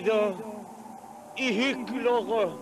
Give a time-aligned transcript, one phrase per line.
[0.00, 0.32] lider
[1.36, 2.52] i hyggelere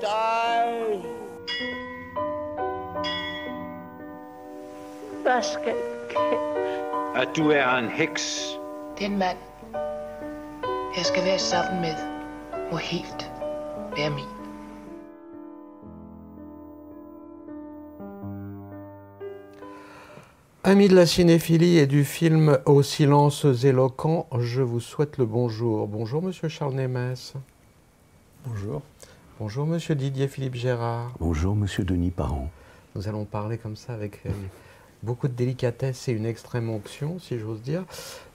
[0.00, 1.02] dig.
[5.22, 5.74] Hvad skal
[7.16, 8.56] At du er en heks.
[8.98, 9.38] Den mand,
[10.96, 11.94] jeg skal være sammen med,
[12.70, 13.32] må helt
[13.96, 14.33] være min.
[20.66, 25.86] Amis de la cinéphilie et du film Aux silences éloquents, je vous souhaite le bonjour.
[25.86, 27.14] Bonjour Monsieur Charles Nemes.
[28.46, 28.80] Bonjour.
[29.38, 31.12] Bonjour Monsieur Didier Philippe Gérard.
[31.20, 32.48] Bonjour Monsieur Denis Parent.
[32.94, 34.30] Nous allons parler comme ça avec euh,
[35.02, 37.84] beaucoup de délicatesse et une extrême onction, si j'ose dire.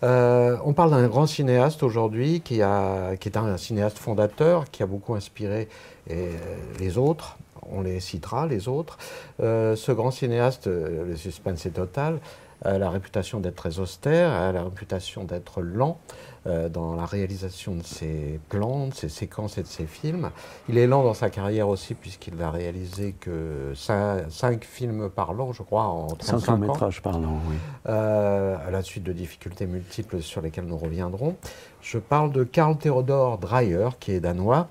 [0.03, 4.83] Euh, on parle d'un grand cinéaste aujourd'hui qui, a- qui est un cinéaste fondateur, qui
[4.83, 5.67] a beaucoup inspiré
[6.11, 6.31] euh,
[6.79, 7.37] les autres.
[7.71, 8.97] On les citera, les autres.
[9.41, 12.19] Euh, ce grand cinéaste, euh, le suspense est total,
[12.65, 15.97] a la réputation d'être très austère, a la réputation d'être lent
[16.45, 20.29] euh, dans la réalisation de ses plans, de ses séquences et de ses films.
[20.67, 25.53] Il est lent dans sa carrière aussi puisqu'il n'a réalisé que cin- cinq films parlants,
[25.53, 27.55] je crois, en 35 Cinq ans métrages parlant, oui.
[27.87, 31.37] euh, à la suite de difficultés multiples sur lesquelles nous reviendrons.
[31.81, 34.67] Je parle de Karl Theodor Dreyer, qui est danois,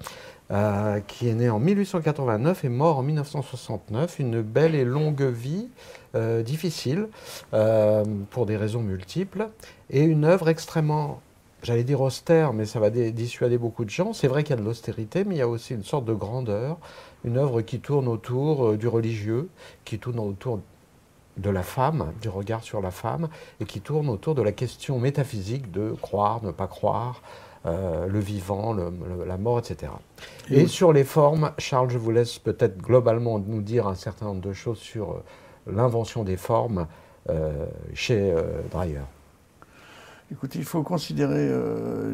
[0.51, 4.19] euh, qui est né en 1889 et mort en 1969.
[4.19, 5.69] Une belle et longue vie,
[6.15, 7.09] euh, difficile,
[7.53, 9.51] euh, pour des raisons multiples,
[9.91, 11.21] et une œuvre extrêmement,
[11.63, 14.15] j'allais dire austère, mais ça va dissuader beaucoup de gens.
[14.15, 16.15] C'est vrai qu'il y a de l'austérité, mais il y a aussi une sorte de
[16.15, 16.79] grandeur,
[17.25, 19.51] une œuvre qui tourne autour du religieux,
[19.85, 20.61] qui tourne autour
[21.37, 23.29] de la femme, du regard sur la femme,
[23.61, 27.21] et qui tourne autour de la question métaphysique de croire, ne pas croire,
[27.69, 29.92] euh, le vivant, le- le- la mort, etc.
[30.50, 34.41] Et sur les formes, Charles, je vous laisse peut-être globalement nous dire un certain nombre
[34.41, 35.22] de choses sur euh,
[35.70, 36.86] l'invention des formes
[37.28, 38.34] euh, chez
[38.70, 39.00] Dreyer.
[40.33, 41.50] Écoutez, il faut considérer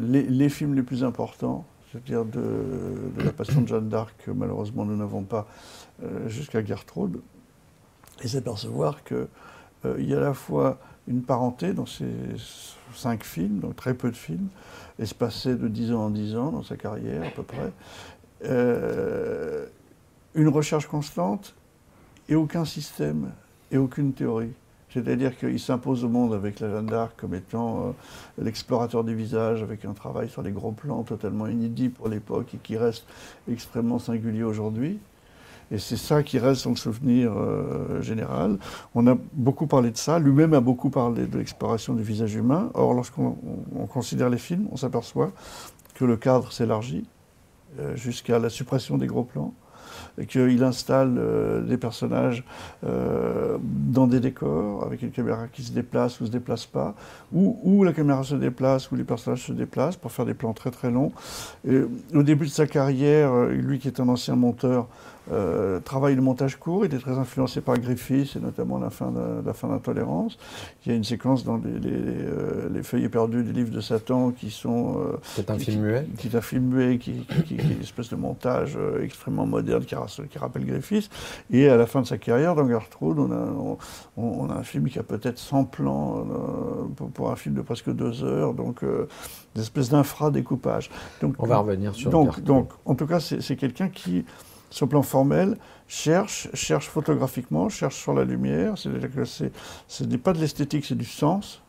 [0.01, 2.41] les, les films les plus importants, c'est-à-dire de,
[3.17, 5.47] de la Passion de Jeanne d'Arc, que malheureusement nous n'avons pas
[6.27, 7.19] jusqu'à Gertrude,
[8.23, 9.27] et s'apercevoir qu'il
[9.99, 10.77] y a à la fois
[11.07, 12.05] une parenté dans ces
[12.93, 14.47] cinq films, donc très peu de films,
[14.99, 17.71] espacés de 10 ans en 10 ans dans sa carrière à peu près,
[18.45, 19.65] euh,
[20.33, 21.55] une recherche constante
[22.29, 23.31] et aucun système
[23.71, 24.53] et aucune théorie.
[24.89, 27.91] C'est-à-dire qu'il s'impose au monde avec la Jeanne d'Arc comme étant euh,
[28.41, 32.57] l'explorateur des visages, avec un travail sur les gros plans totalement inédit pour l'époque et
[32.57, 33.05] qui reste
[33.51, 34.99] extrêmement singulier aujourd'hui.
[35.71, 38.57] Et c'est ça qui reste son souvenir euh, général.
[38.93, 40.19] On a beaucoup parlé de ça.
[40.19, 42.69] Lui-même a beaucoup parlé de l'exploration du visage humain.
[42.75, 43.35] Or, lorsqu'on
[43.75, 45.31] on- on considère les films, on s'aperçoit
[45.95, 47.05] que le cadre s'élargit
[47.79, 49.53] euh, jusqu'à la suppression des gros plans
[50.17, 52.43] et qu'il installe euh, des personnages
[52.83, 56.93] dans des décors avec une caméra qui se déplace ou se déplace pas,
[57.33, 60.53] ou, ou la caméra se déplace, ou les personnages se déplacent pour faire des plans
[60.53, 61.11] très très longs.
[62.13, 64.87] Au début de sa carrière, lui qui est un ancien monteur,
[65.31, 69.11] euh, travaille le montage court, il est très influencé par Griffith et notamment la fin
[69.11, 70.37] de, la fin d'Intolérance.
[70.85, 73.81] Il y a une séquence dans les, les, euh, les feuilles perdues des livres de
[73.81, 74.97] Satan qui sont...
[74.99, 77.71] euh, C'est un qui- film muet qui est un film muet, qui, qui- qui- qui
[77.71, 81.09] est une espèce de montage euh, extrêmement moderne qui, ra- qui rappelle Griffith.
[81.51, 83.77] Et à la fin de sa carrière, dans Gertrude, on a, on,
[84.17, 86.23] on a un film qui a peut-être 100 plans euh,
[86.95, 88.83] pour, pour un film de presque deux heures, donc
[89.55, 90.89] des espèces d'infra-découpage.
[91.39, 92.43] On va revenir sur donc, Gertrude.
[92.45, 94.25] donc, en tout cas, c'est quelqu'un qui,
[94.69, 98.77] sur le plan formel, cherche, cherche photographiquement, cherche sur la lumière.
[98.77, 99.51] C'est-à-dire que c'est-
[99.87, 101.61] ce n'est pas de l'esthétique, c'est du sens.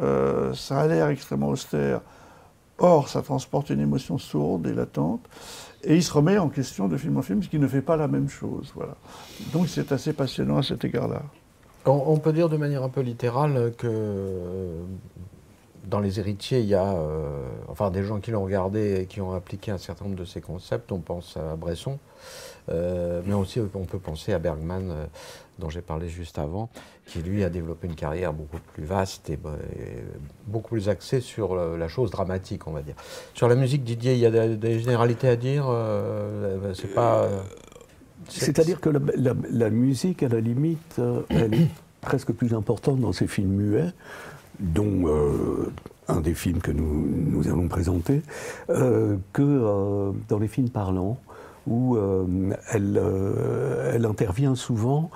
[0.00, 2.00] Euh, ça a l'air extrêmement austère.
[2.78, 5.20] Or, ça transporte une émotion sourde et latente.
[5.84, 7.96] Et il se remet en question de film en film, ce qui ne fait pas
[7.96, 8.72] la même chose.
[8.74, 8.96] Voilà.
[9.52, 11.22] Donc c'est assez passionnant à cet égard-là.
[11.86, 14.82] On, on peut dire de manière un peu littérale que euh,
[15.86, 19.20] dans les héritiers, il y a euh, enfin, des gens qui l'ont regardé et qui
[19.20, 20.92] ont appliqué un certain nombre de ces concepts.
[20.92, 21.98] On pense à Bresson,
[22.70, 25.06] euh, mais aussi on peut penser à Bergman, euh,
[25.58, 26.70] dont j'ai parlé juste avant,
[27.06, 29.38] qui lui a développé une carrière beaucoup plus vaste et,
[30.46, 32.96] beaucoup plus axée sur la chose dramatique, on va dire.
[33.34, 35.66] Sur la musique, Didier, il y a des, généralités à dire.
[36.74, 37.28] c'est pas.
[38.28, 39.00] c'est- C'est-à-dire que la,
[39.50, 41.68] la- musique, à la limite, elle est
[42.00, 43.92] presque plus importante dans ces films muets,
[44.60, 45.72] dont euh,
[46.08, 48.22] un des films que nous, nous allons présenter,
[48.70, 51.18] euh, que euh, dans les films parlants,
[51.66, 51.96] où
[52.72, 53.00] elle,
[53.94, 55.10] elle intervient souvent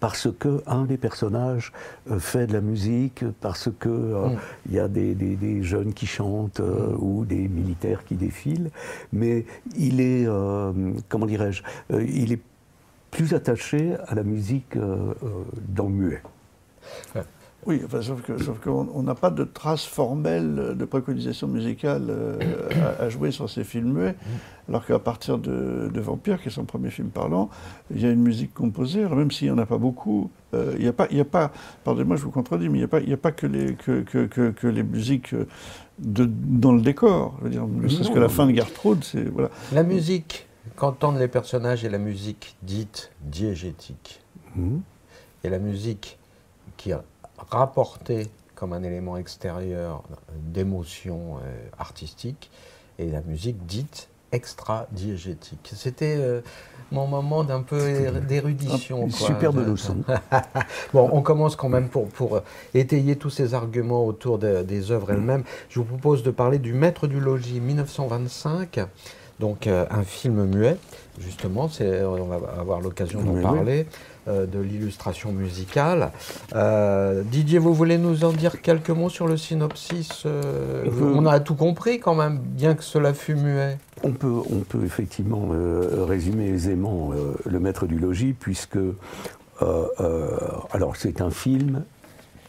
[0.00, 1.72] parce que un des personnages
[2.18, 4.38] fait de la musique, parce que euh, Mm.
[4.66, 8.70] il y a des, des- des jeunes qui chantent euh, ou des militaires qui défilent,
[9.12, 9.44] mais
[9.76, 10.72] il est, euh,
[11.08, 11.62] comment dirais-je,
[11.92, 12.40] il est
[13.12, 14.76] plus attaché à la musique
[15.68, 16.22] dans le muet.
[17.66, 22.06] Oui, enfin, sauf que- sauf qu'on on n'a pas de traces formelles de préconisation musicale
[22.08, 22.38] euh,
[22.98, 24.14] à, à jouer sur ces films muets,
[24.68, 27.50] alors qu'à partir de, de Vampire, qui est son premier film parlant,
[27.94, 30.72] il y a une musique composée, alors même s'il n'y en a pas beaucoup, euh,
[30.78, 31.52] il n'y a pas, il y a pas
[31.84, 33.74] pardonnez-moi, je vous contredis, mais il n'y a, pas- il y a pas que les,
[33.74, 35.34] que, que, que, que les musiques
[35.98, 37.34] de, dans le décor.
[37.40, 39.50] Je veux dire, ne serait-ce que la fin de Gertrude, c'est voilà.
[39.72, 40.46] La musique,
[40.76, 44.22] qu'entendent les personnages et la musique dite diégétique,
[44.56, 44.80] Mhm.
[45.44, 46.18] et la musique
[46.78, 46.96] qui est
[47.50, 50.02] rapportée comme un élément extérieur
[50.34, 52.50] d'émotion euh, artistique,
[52.98, 55.72] et la musique dite extra-diégétique.
[55.74, 56.40] C'était euh,
[56.92, 59.08] mon moment d'un peu é- d'érudition.
[59.10, 59.96] Superbe leçon.
[60.92, 62.40] Bon, on commence quand même pour, pour euh,
[62.74, 65.44] étayer tous ces arguments autour de- des œuvres elles-mêmes.
[65.68, 68.80] Je vous propose de parler du Maître du logis 1925,
[69.38, 70.76] donc euh, un film muet,
[71.18, 73.42] justement, on va avoir l'occasion d'en Oui, oui.
[73.42, 73.84] parler, euh,
[74.26, 76.10] de l'illustration musicale.
[76.54, 80.84] Euh, Didier, vous voulez nous en dire quelques mots sur le synopsis euh,
[81.14, 83.78] On a tout compris quand même, bien que cela fût muet.
[84.02, 88.92] On peut, on peut effectivement euh, résumer aisément euh, le maître du logis, puisque euh,
[89.60, 90.38] euh,
[90.72, 91.84] alors c'est un film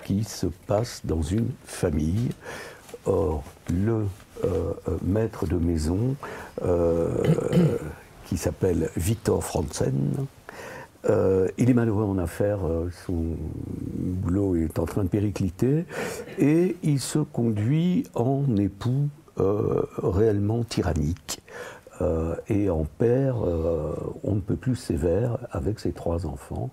[0.06, 2.30] qui se passe dans une famille.
[3.06, 4.06] Or, le
[4.44, 6.16] euh, euh, maître de maison,
[6.64, 7.10] euh,
[8.28, 10.26] qui s'appelle Victor Franzen,
[11.10, 13.38] euh, il est malheureux en affaires, euh, son
[13.94, 15.86] boulot est en train de péricliter,
[16.38, 19.10] et il se conduit en époux
[19.40, 21.42] euh, réellement tyrannique,
[22.50, 23.36] et en père,
[24.24, 26.72] on ne peut plus sévère avec ses trois enfants.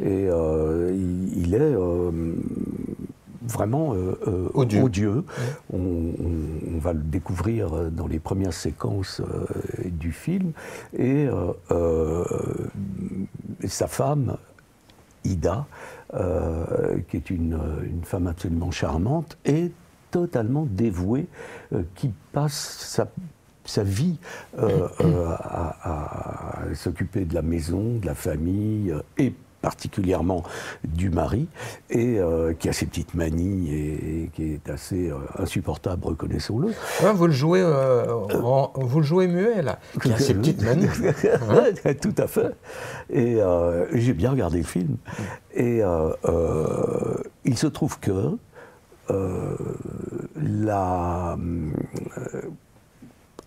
[0.00, 1.74] Et il, est
[3.50, 4.82] vraiment euh, euh, Odieux.
[4.82, 5.24] odieux.
[5.72, 9.44] On, on- on va le découvrir euh, dans les premières séquences euh,
[9.90, 10.52] du film.
[10.96, 11.26] Et
[11.70, 12.24] euh,
[13.66, 14.36] sa femme,
[15.24, 15.66] Ida,
[17.08, 19.70] qui est une, une femme absolument charmante, est
[20.10, 21.26] totalement dévouée,
[21.94, 23.06] qui passe sa,
[23.64, 24.18] sa vie
[24.58, 30.42] euh, euh, à, à s'occuper de la maison, de la famille et particulièrement
[30.84, 31.46] du mari,
[31.90, 36.68] et euh, qui a ses petites manies et, et qui est assez euh, insupportable, reconnaissons-le.
[36.68, 38.06] Ouais, vous, le jouez, euh,
[38.42, 39.78] en- vous le jouez muet, là.
[40.02, 40.86] Qui a ses petites manies.
[42.00, 42.54] Tout à fait.
[43.10, 43.38] Et
[43.92, 44.96] j'ai bien regardé le film.
[45.54, 45.82] Et
[47.44, 48.36] il se trouve que
[50.36, 51.36] la,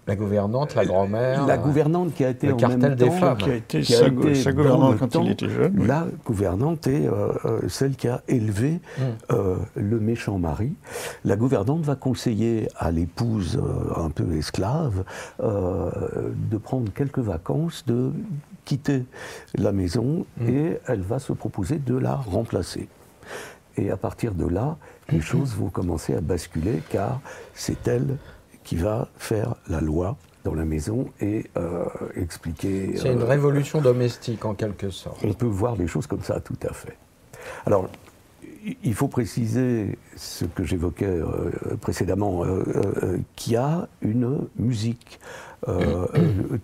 [0.06, 1.48] La gouvernante, la grand-mère.
[1.48, 3.38] la gouvernante qui a été le en cartel même des temps, femmes.
[3.38, 5.74] Qui a été qui a sa, été gouvernante quand temps il était jeune.
[5.80, 5.88] oui.
[5.88, 9.02] La gouvernante est euh, euh, celle qui a élevé Mm.
[9.32, 10.74] euh, le méchant mari.
[11.24, 15.06] La gouvernante va conseiller à l'épouse euh, un peu esclave
[15.42, 15.90] euh,
[16.52, 18.12] de prendre quelques vacances, de
[18.66, 19.06] quitter
[19.56, 20.50] la maison Mm.
[20.50, 22.90] et elle va se proposer de la remplacer.
[23.78, 24.78] Et à partir de là,
[25.10, 27.22] les choses vont commencer à basculer car
[27.54, 28.18] c'est elle
[28.64, 32.98] qui va faire la loi dans la maison et euh, expliquer.
[32.98, 35.24] C'est une euh, révolution domestique, en quelque sorte.
[35.24, 36.98] on peut voir des choses comme ça, tout à fait.
[37.66, 37.90] Alors,
[38.84, 41.52] il faut préciser ce que j'évoquais euh,
[41.82, 42.44] précédemment,
[43.36, 45.20] qu'il y a une musique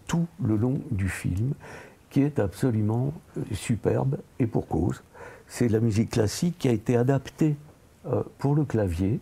[0.07, 1.53] tout le long du film
[2.09, 3.13] qui est absolument
[3.53, 5.03] superbe et pour cause.
[5.47, 7.55] C'est la musique classique qui a été adaptée
[8.39, 9.19] pour le clavier.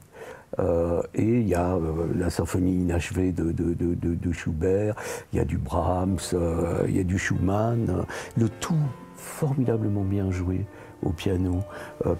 [0.59, 4.95] Euh, et il y a euh, la symphonie inachevée de, de- de- Schubert,
[5.33, 8.05] il y a du Brahms, euh, il y a du Schumann,
[8.37, 8.75] le tout
[9.15, 10.65] formidablement bien joué
[11.03, 11.61] au piano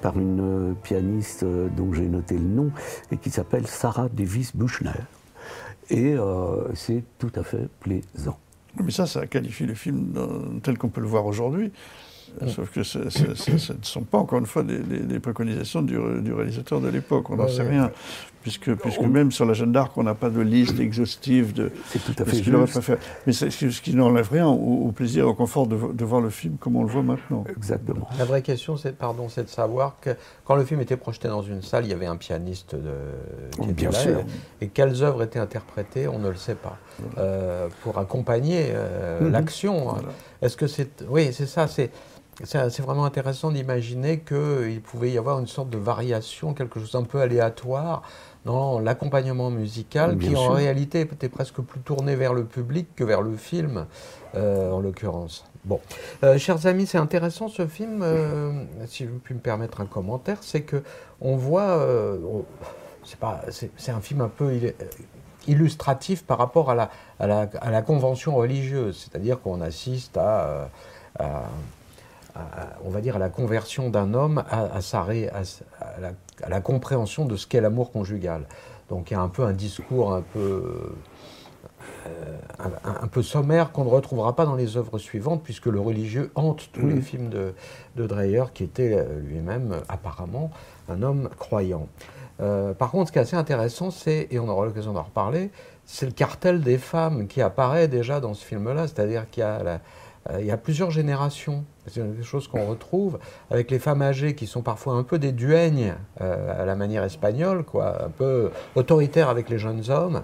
[0.01, 1.43] par une pianiste
[1.75, 2.72] dont j'ai noté le nom
[3.12, 4.91] et qui s'appelle Sarah Davis Buchner.
[5.89, 6.15] Et
[6.74, 8.38] c'est tout à fait plaisant.
[8.84, 10.13] Mais ça, ça qualifie le film
[10.63, 11.72] tel qu'on peut le voir aujourd'hui.
[12.48, 15.19] Sauf que ce, ce- ce- ce ne sont pas, encore une fois, des, des- des
[15.19, 17.29] préconisations du, du réalisateur de l'époque.
[17.29, 17.91] On n'en sait rien.
[18.43, 22.13] Puisque, puisque même sur la Jeanne d'Arc, on n'a pas de liste exhaustive de, tout
[22.17, 22.98] à de fait ce qu'il aurait fait.
[23.25, 26.05] Mais c'est ce qui- n'enlève rien au, au plaisir et au confort de, vo- de
[26.05, 27.43] voir le film comme on le voit maintenant.
[27.50, 28.07] Exactement.
[28.17, 30.12] La vraie question, c'est pardon, c'est de savoir que
[30.46, 32.79] quand le film était projeté dans une salle, il y avait un pianiste de,
[33.51, 34.19] qui Oh, était bien là, sûr.
[34.62, 36.77] Et, quelles œuvres étaient interprétées, on ne le sait pas,
[37.17, 39.31] euh, pour accompagner euh, Mhm.
[39.31, 39.84] l'action.
[39.89, 40.10] Voilà.
[40.41, 41.89] Est-ce que c'est, oui, c'est ça, c'est.
[42.44, 47.03] C'est vraiment intéressant d'imaginer qu'il pouvait y avoir une sorte de variation, quelque chose un
[47.03, 48.03] peu aléatoire
[48.46, 53.03] dans l'accompagnement musical, Bien qui en réalité était presque plus tourné vers le public que
[53.03, 53.88] vers le film,
[54.36, 55.46] euh, en l'occurrence.
[55.65, 55.82] Bon,
[56.24, 58.01] Euh, chers amis, c'est intéressant ce film.
[58.03, 60.84] euh, si je puis me permettre un commentaire, c'est que
[61.20, 61.86] on voit,
[63.03, 64.75] c'est pas, c'est un film un peu il-
[65.48, 66.89] illustratif par rapport à la,
[67.20, 70.70] à la, à la convention religieuse, c'est-à-dire qu'on assiste à,
[71.20, 71.44] à-
[72.38, 75.29] à- on va dire, à la conversion d'un homme à, sa ré-
[76.01, 76.12] la,
[76.44, 78.44] à la compréhension de ce qu'est l'amour conjugal.
[78.89, 80.89] Donc il y a un peu un discours un peu,
[82.08, 85.65] euh, un, un- un peu sommaire qu'on ne retrouvera pas dans les œuvres suivantes, puisque
[85.67, 87.53] le religieux hante tous les films de,
[87.96, 90.51] de Dreyer, qui était euh, lui-même apparemment
[90.89, 91.88] un homme croyant.
[92.39, 95.50] Euh, par contre, ce qui est assez intéressant, c'est, et on aura l'occasion d'en reparler,
[95.86, 99.63] c'est le cartel des femmes qui apparaît déjà dans ce film-là, c'est-à-dire qu'il y a,
[99.63, 99.79] la-
[100.39, 101.63] il y a plusieurs générations.
[101.88, 103.19] C'est quelque chose qu'on retrouve
[103.50, 107.03] avec les femmes âgées qui sont parfois un peu des duègnes euh, à la manière
[107.03, 110.24] espagnole, quoi, un peu autoritaires avec les jeunes hommes,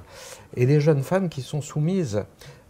[0.55, 2.24] et des jeunes femmes qui sont soumises,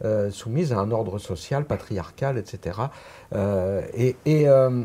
[0.06, 2.78] euh, soumises à un ordre social, patriarcal, etc.
[3.34, 4.84] Euh, et, et, euh,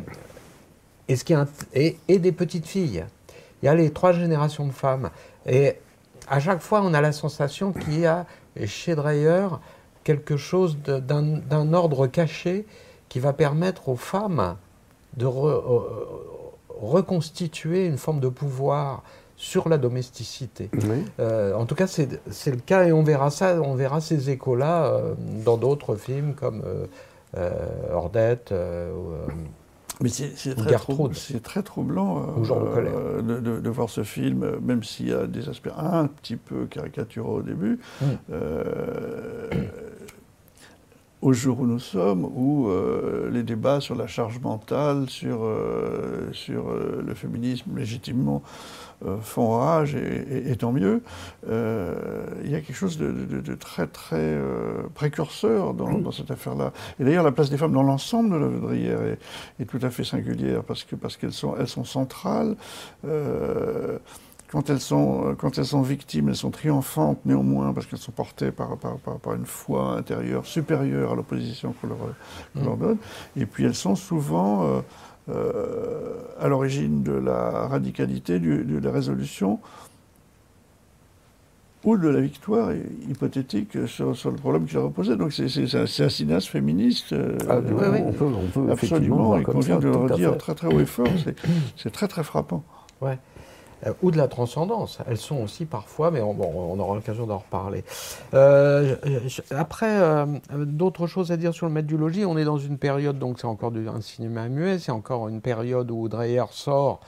[1.08, 1.38] ce qui est
[1.74, 3.04] et, et des petites filles.
[3.62, 5.10] Il y a les trois générations de femmes.
[5.44, 5.76] Et
[6.28, 8.24] à chaque fois, on a la sensation qu'il y a
[8.66, 9.48] chez Dreyer
[10.08, 12.64] quelque chose d'un ordre caché
[13.10, 14.56] qui va permettre aux femmes
[15.18, 15.80] de re- euh,
[16.80, 19.02] reconstituer une forme de pouvoir
[19.36, 20.70] sur la domesticité.
[20.72, 21.04] Oui.
[21.20, 22.08] Euh, en tout cas, c'est
[22.50, 26.62] le cas et on verra ça, on verra ces échos-là euh, dans d'autres films comme
[27.36, 28.52] euh, Ordette.
[28.52, 29.12] ou,
[30.00, 30.96] Mais c'est très, Gertrude.
[30.96, 32.24] troub- c'est très troublant
[33.62, 37.42] de voir ce film, même s'il y a des aspects un petit peu caricaturaux au
[37.42, 37.78] début.
[38.00, 38.04] Mm.
[41.20, 46.28] Au jour où nous sommes, où euh, les débats sur la charge mentale, sur, euh,
[46.32, 48.42] sur euh, le féminisme légitimement
[49.22, 51.02] font rage, et, et- et tant mieux,
[51.46, 54.36] il y a quelque chose de, de- de très très
[54.94, 56.72] précurseur dans, dans cette affaire-là.
[56.98, 59.90] Et d'ailleurs, la place des femmes dans l'ensemble de de Dreyer est, est tout à
[59.90, 62.56] fait singulière parce que parce qu'elles sont elles sont centrales.
[64.48, 68.12] Euh, quand elles, sont, quand elles sont victimes, elles sont triomphantes néanmoins parce qu'elles sont
[68.12, 71.98] portées par, par, par, par une foi intérieure supérieure à l'opposition qu'on leur,
[72.64, 72.96] leur donne.
[73.36, 74.80] Et puis elles sont souvent euh,
[75.30, 79.58] euh, à l'origine de la radicalité, du- de la résolution
[81.84, 82.72] ou de la victoire
[83.08, 85.16] hypothétique sur, sur le problème qui leur opposait.
[85.16, 87.12] Donc c'est un, un cinéaste féministe.
[87.12, 87.98] euh, Ah, oui, oui.
[88.04, 90.86] On peut, on peut effectivement Absolument, il convient de le redire très très haut et
[90.86, 91.06] fort.
[91.24, 91.36] C'est-
[91.76, 92.64] C'est très très frappant.
[93.00, 93.18] Ouais.
[93.86, 94.98] Euh, ou de la transcendance.
[95.06, 97.84] Elles sont aussi parfois, mais on, bon, on aura l'occasion d'en reparler.
[98.34, 98.96] Euh,
[99.50, 102.24] après, euh, d'autres choses à dire sur le maître du logis.
[102.24, 105.90] On est dans une période, donc c'est encore un cinéma muet, c'est encore une période
[105.92, 107.00] où Dreyer sort.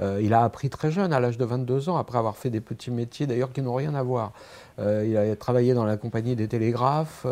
[0.00, 2.60] euh, il a appris très jeune, à l'âge de 22 ans, après avoir fait des
[2.60, 4.32] petits métiers d'ailleurs qui n'ont rien à voir.
[4.78, 7.26] Il a travaillé dans la compagnie des télégraphes.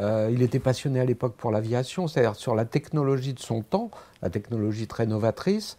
[0.00, 3.90] il était passionné à l'époque pour l'aviation, c'est-à-dire sur la technologie de son temps,
[4.22, 5.76] la technologie très novatrice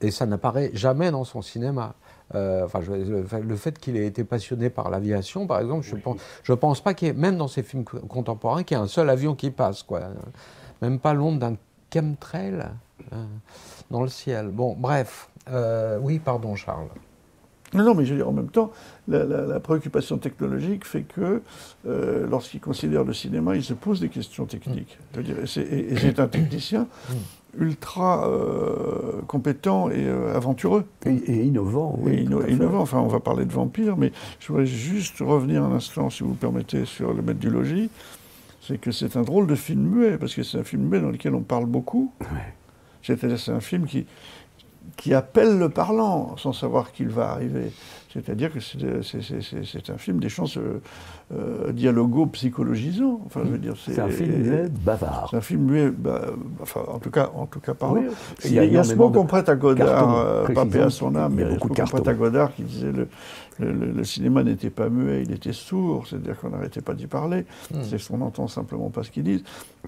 [0.00, 1.94] et ça n'apparaît jamais dans son cinéma.
[2.34, 5.94] Euh, enfin, je- le, le fait qu'il ait été passionné par l'aviation, par exemple, je
[5.96, 8.80] pense, je pense pas qu'il y ait, même dans ses films co- contemporains, qu'il y
[8.80, 10.00] ait un seul avion qui passe, quoi.
[10.82, 11.56] Même pas l'onde d'un
[11.94, 12.64] chemtrail
[13.12, 13.24] euh,
[13.90, 14.48] dans le ciel.
[14.48, 15.28] Bon, bref.
[15.48, 16.88] Euh, oui, pardon, Charles.
[17.74, 18.70] Non, mais je veux dire, en même temps,
[19.08, 21.42] la, la- la préoccupation technologique fait que
[21.86, 24.98] euh, lorsqu'il considère le cinéma, il se pose des questions techniques.
[25.12, 26.86] Je veux dire, et c'est- et et c'est un technicien
[27.58, 30.84] ultra euh, compétent et euh, aventureux.
[31.04, 32.12] Et, et innovant, oui.
[32.12, 32.80] et inno- innovant.
[32.80, 36.34] Enfin, on va parler de vampires, mais je voudrais juste revenir un instant, si vous
[36.34, 37.90] permettez, sur le maître du logis.
[38.60, 41.10] C'est que c'est un drôle de film muet, parce que c'est un film muet dans
[41.10, 42.12] lequel on parle beaucoup.
[42.20, 42.54] Ouais.
[43.02, 44.06] C'est-à-dire c'est un film qui,
[44.96, 47.70] qui appelle le parlant sans savoir qu'il va arriver.
[48.24, 50.80] C'est-à-dire que c'est un film des chances euh,
[51.34, 53.20] euh, dialogo-psychologisants.
[53.26, 53.40] Enfin,
[53.94, 55.28] C'est un film muet bavard.
[55.30, 56.22] C'est un film muet, bah,
[56.62, 57.96] enfin, en tout cas, en tout cas parlant.
[57.96, 58.06] Oui,
[58.44, 60.90] Il y a, il y a ce mot qu'on prête à Godard, euh, pas à
[60.90, 63.08] son âme, mais beaucoup de prête à Godard qui disait le,
[63.58, 67.06] le, le- le cinéma n'était pas muet, il était sourd, c'est-à-dire qu'on n'arrêtait pas d'y
[67.06, 67.44] parler,
[67.82, 69.44] c'est qu'on n'entend simplement pas ce qu'ils disent.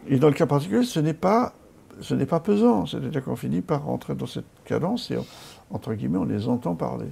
[0.08, 1.52] Et dans le cas particulier, ce n'est pas,
[2.00, 5.18] ce n'est pas pesant, c'est-à-dire qu'on finit par rentrer dans cette cadence et,
[5.70, 7.06] entre guillemets, on les entend parler.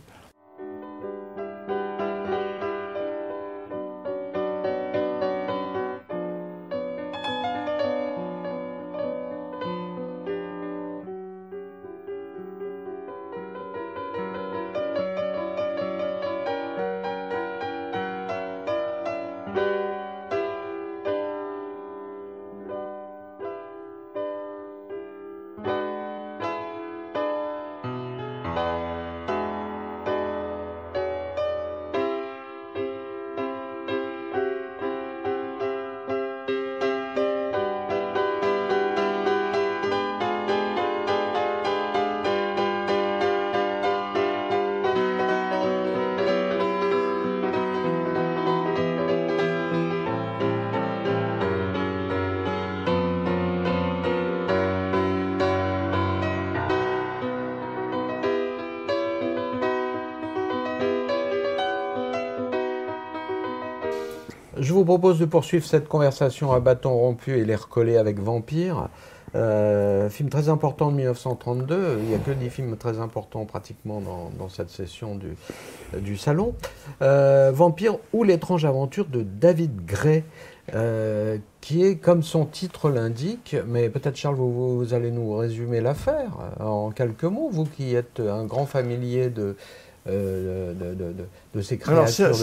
[64.77, 68.91] Vous propose de poursuivre cette conversation à bâton rompu et les recoller avec Vampire.
[69.35, 71.99] Euh, film très important de 1932.
[72.03, 75.35] Il n'y a que des films très importants pratiquement dans, cette session du,
[75.99, 76.55] du salon.
[77.01, 80.25] Euh, Vampire ou l'étrange aventure de David Gray,
[80.75, 86.33] euh, qui est comme son titre l'indique, mais peut-être Charles, vous allez nous résumer l'affaire
[86.61, 89.57] en quelques mots, vous qui êtes un grand familier de,
[90.09, 91.25] euh, de, de, de,
[91.89, 92.35] Alors, créatures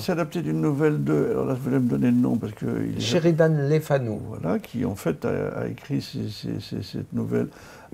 [0.00, 1.28] c'est adapté, d'une nouvelle de.
[1.30, 2.66] Alors là, je voulais me donner le nom parce que.
[2.86, 4.18] il Sheridan Le Fanu.
[4.28, 7.48] Voilà, qui en fait a, a écrit cette nouvelle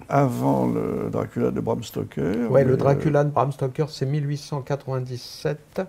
[0.08, 2.46] avant le Dracula de Bram Stoker.
[2.50, 5.82] Ouais, le Mais, Dracula de Bram Stoker, c'est 1897.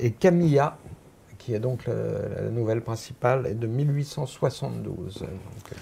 [0.00, 0.78] Et Camilla,
[1.38, 5.20] qui est donc le- la nouvelle principale, est de 1872.
[5.20, 5.28] Donc,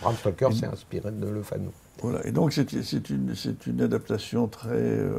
[0.03, 1.69] Bram Stoker s'est inspiré de Le Fanu.
[2.03, 2.73] Voilà, et donc c'est
[3.11, 3.33] une,
[3.69, 5.12] une adaptation très euh,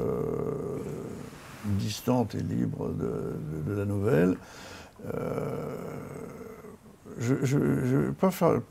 [1.66, 4.36] distante et libre de, la nouvelle.
[5.14, 5.76] Euh,
[7.20, 8.62] je ne vais pas faire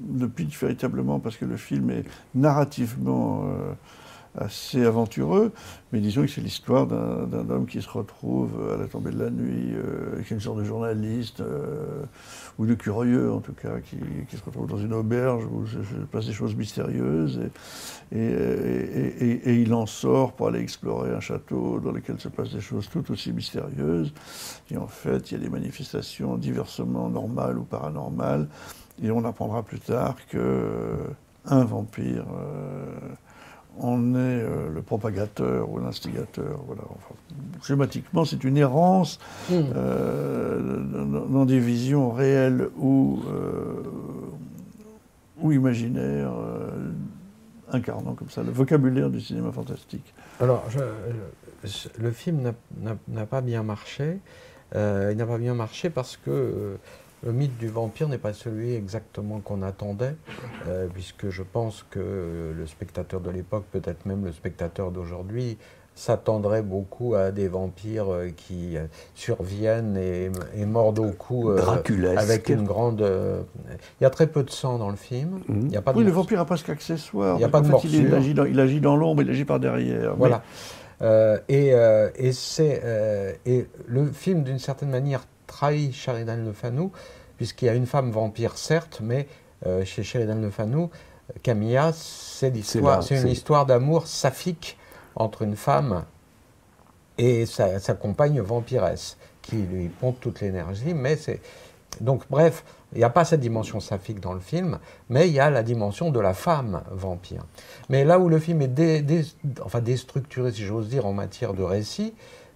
[0.00, 2.04] de pitch véritablement parce que le film est
[2.34, 3.72] narrativement euh,
[4.36, 5.52] assez aventureux,
[5.92, 9.30] mais disons que c'est l'histoire d'un homme qui se retrouve à la tombée de la
[9.30, 12.02] nuit, euh, qui est une sorte de journaliste, euh,
[12.58, 13.96] ou de curieux en tout cas, qui,
[14.36, 17.40] se retrouve dans une auberge où se, se passent des choses mystérieuses,
[18.14, 22.88] et, il en sort pour aller explorer un château dans lequel se passent des choses
[22.88, 24.12] tout aussi mystérieuses,
[24.70, 28.48] et en fait il y a des manifestations diversement normales ou paranormales,
[29.02, 30.96] et on apprendra plus tard que euh,
[31.44, 32.98] un vampire euh,
[33.80, 36.60] en est euh, le propagateur ou l'instigateur.
[36.66, 36.82] Voilà.
[36.90, 37.14] Enfin,
[37.62, 39.18] schématiquement, c'est une errance
[39.50, 39.54] Hmm.
[39.74, 40.80] euh,
[41.28, 43.82] dans, des visions réelles ou, euh,
[45.40, 46.32] ou imaginaires,
[47.70, 50.14] incarnant comme ça le vocabulaire du cinéma fantastique.
[50.40, 50.78] Alors, je-
[51.64, 52.52] je- le film
[53.08, 54.18] n'a- pas bien marché.
[54.74, 56.76] Il n'a pas bien marché parce que
[57.24, 60.16] le mythe du vampire n'est pas celui exactement qu'on attendait,
[60.68, 65.58] euh, puisque je pense que le spectateur de l'époque, peut-être même le spectateur d'aujourd'hui,
[65.98, 71.58] s'attendrait beaucoup à des vampires euh, qui euh, surviennent et, et mordent au cou euh,
[72.18, 73.00] avec une grande...
[73.00, 73.40] euh,
[74.00, 75.40] Il y a très peu de sang dans le film.
[75.48, 75.62] Mhm.
[75.68, 77.38] Il y a pas de oui, le vampire n'a presque accessoire.
[77.38, 79.46] Il y a pas de fait, il, agit dans, il agit dans l'ombre, il agit
[79.46, 80.10] par derrière.
[80.12, 80.42] Mais- Voilà.
[81.02, 86.52] Euh, et euh, et, c'est, euh, et le film, d'une certaine manière, trahit Sheridan Le
[86.52, 86.88] Fanu,
[87.36, 89.26] puisqu'il y a une femme vampire, certes, mais
[89.66, 90.86] euh, chez Sheridan Le Fanu,
[91.42, 94.78] Camilla, c'est, l'histoire, c'est une histoire d'amour saphique
[95.14, 96.04] entre une femme
[97.18, 101.40] et sa, sa compagne vampiresse, qui lui pompe toute l'énergie, mais c'est...
[102.02, 104.78] Donc bref, il n'y a pas cette dimension saphique dans le film,
[105.08, 107.46] mais il y a la dimension de la femme vampire.
[107.88, 109.24] Mais là où le film est dé- dé-
[109.64, 112.12] enfin déstructuré, si j'ose dire, en matière de récit,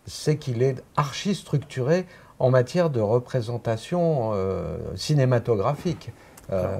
[0.07, 2.05] c'est qu'il est archi structuré
[2.40, 6.11] en matière de représentation euh, cinématographique.
[6.50, 6.76] Euh,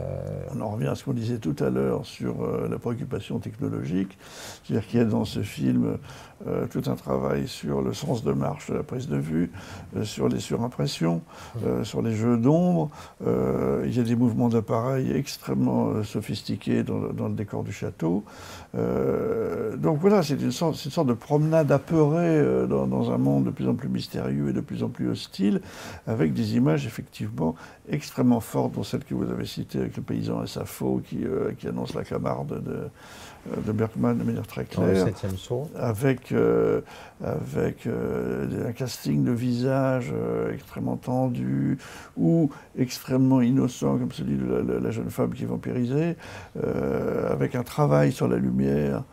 [0.53, 4.19] On en revient à ce qu'on disait tout à l'heure sur euh, la préoccupation technologique.
[4.65, 5.99] C'est-à-dire qu'il y a dans ce film
[6.47, 9.51] euh, tout un travail sur le sens de marche de la prise de vue,
[9.97, 11.21] euh, sur les surimpressions,
[11.67, 12.91] euh, sur les jeux d'ombre.
[13.85, 18.25] Il y a des mouvements d'appareil extrêmement sophistiqués dans, le- décor du château.
[18.75, 23.89] Donc voilà, c'est une, sorte- de promenade apeurée dans, un monde de plus en plus
[23.89, 25.61] mystérieux et de plus en plus hostile,
[26.07, 27.55] avec des images effectivement
[27.89, 31.53] extrêmement fortes, dont celle que vous avez citée avec le paysan et Sappho qui, euh,
[31.59, 32.89] qui annonce la camarde de,
[33.67, 35.07] de Bergman de manière très claire
[35.77, 36.83] avec, euh,
[37.25, 41.79] avec euh, un casting de visage euh, extrêmement tendu
[42.17, 46.17] ou extrêmement innocent comme celui de la, la- la jeune femme qui est vampirisée,
[46.63, 49.05] euh, avec un travail sur la lumière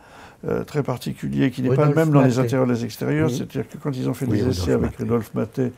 [0.46, 3.28] euh, très particulier qui n'est pas le même dans les intérieurs et les extérieurs.
[3.28, 3.34] Oui.
[3.36, 4.96] C'est-à-dire que quand ils ont fait Oui, des essais avec.
[4.96, 5.72] Rudolf Maté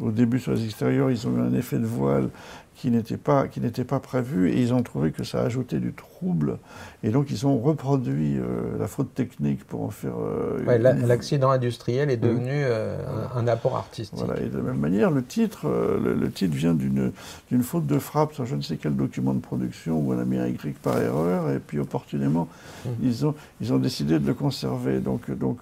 [0.00, 2.28] au début sur les extérieurs, ils ont eu un effet de voile
[2.74, 5.94] qui n'était pas, qui n'était pas prévu et ils ont trouvé que ça ajoutait du
[5.94, 6.58] trouble.
[7.02, 10.12] Et donc ils ont reproduit euh, la faute technique pour en faire...
[10.20, 12.98] euh, Ouais, une- L'accident industriel est devenu euh,
[13.34, 14.18] un, un apport artistique.
[14.18, 15.66] voilà, et de la même manière, le titre,
[16.04, 17.12] le, le titre vient d'une
[17.50, 20.24] d'une faute de frappe sur je ne sais quel document de production où on a
[20.26, 22.46] mis un Y par erreur, et puis opportunément,
[22.84, 22.92] Mhm.
[23.02, 24.98] ils, ont, ils ont décidé de le conserver.
[25.00, 25.58] Donc, donc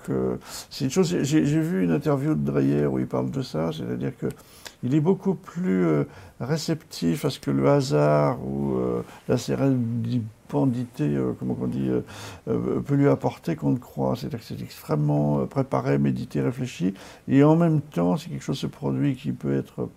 [0.68, 1.08] c'est une chose.
[1.22, 4.23] J'ai j'ai vu une interview de Dreyer où il parle de ça, c'est-à-dire que
[4.84, 6.04] il est beaucoup plus euh,
[6.40, 10.24] réceptif à ce que le hasard ou euh, la sérendipité,
[11.00, 14.14] euh, comment euh, peut lui apporter qu'on ne croit.
[14.14, 16.94] C'est-à-dire que c'est extrêmement préparé, médité, réfléchi,
[17.28, 19.88] et en même temps, si quelque chose se produit qui peut être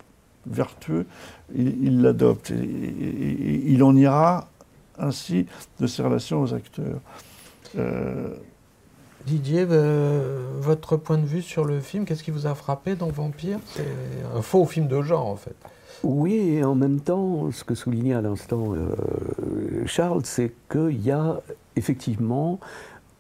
[0.46, 1.06] vertueux,
[1.54, 2.52] il l'adopte.
[2.52, 4.48] Et il en ira
[4.98, 5.46] ainsi
[5.80, 7.02] de ses relations aux acteurs.
[9.28, 13.10] Didier, euh, votre point de vue sur le film, qu'est-ce qui vous a frappé dans
[13.10, 13.60] Vampire?
[13.76, 13.84] C'est
[14.34, 15.54] un faux film de genre en fait.
[16.02, 21.12] Oui, et en même temps, ce que soulignait à l'instant euh, Charles, c'est qu'il y
[21.12, 21.42] a
[21.76, 22.62] effectivement,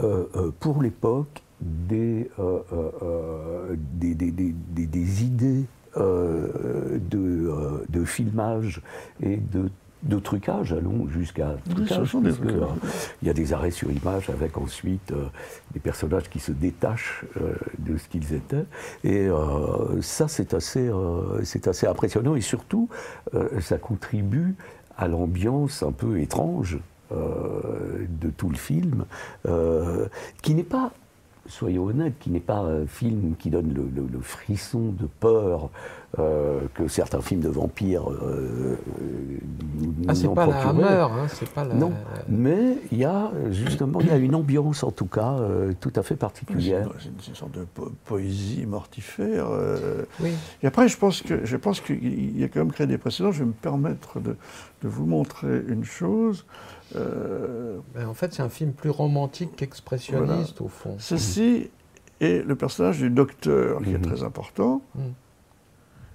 [0.01, 2.29] euh, pour l'époque, des,
[5.23, 5.65] idées
[7.91, 8.81] de filmage
[9.21, 9.69] et de,
[10.03, 11.97] de trucage, allons jusqu'à trucage,
[12.49, 12.65] euh,
[13.21, 15.25] il y a des arrêts sur image avec ensuite euh,
[15.73, 18.65] des personnages qui se détachent euh, de ce qu'ils étaient.
[19.03, 19.27] Et
[20.01, 20.89] ça, c'est assez,
[21.43, 22.35] c'est assez impressionnant.
[22.35, 22.89] Et surtout,
[23.59, 24.55] ça contribue
[24.97, 26.79] à l'ambiance un peu étrange
[27.11, 29.05] de tout le film,
[30.41, 30.91] qui n'est pas,
[31.47, 35.69] soyons honnêtes, qui n'est pas un film qui donne le, le- le frisson de peur
[36.19, 38.77] euh, que certains films de vampires euh,
[40.07, 40.69] Ah, c'est pas la.
[40.69, 41.73] Hammer, hein, c'est pas la.
[41.75, 41.91] Non,
[42.29, 45.91] mais il y a justement il y a une ambiance en tout cas euh, tout
[45.95, 46.89] à fait particulière.
[46.99, 49.47] c'est une sorte de po- poésie mortifère.
[49.51, 50.03] euh.
[50.21, 50.31] Oui.
[50.63, 53.31] Et après, je pense que je pense qu'il y a quand même créé des précédents.
[53.33, 54.37] Je vais me permettre de,
[54.83, 56.45] de vous montrer une chose.
[56.95, 60.95] Euh, Ben, en fait, c'est un film plus romantique qu'expressionniste au fond.
[60.99, 61.69] ceci
[62.21, 64.01] est le personnage du docteur qui est Mhm.
[64.05, 64.81] très important.
[64.95, 65.03] Mhm.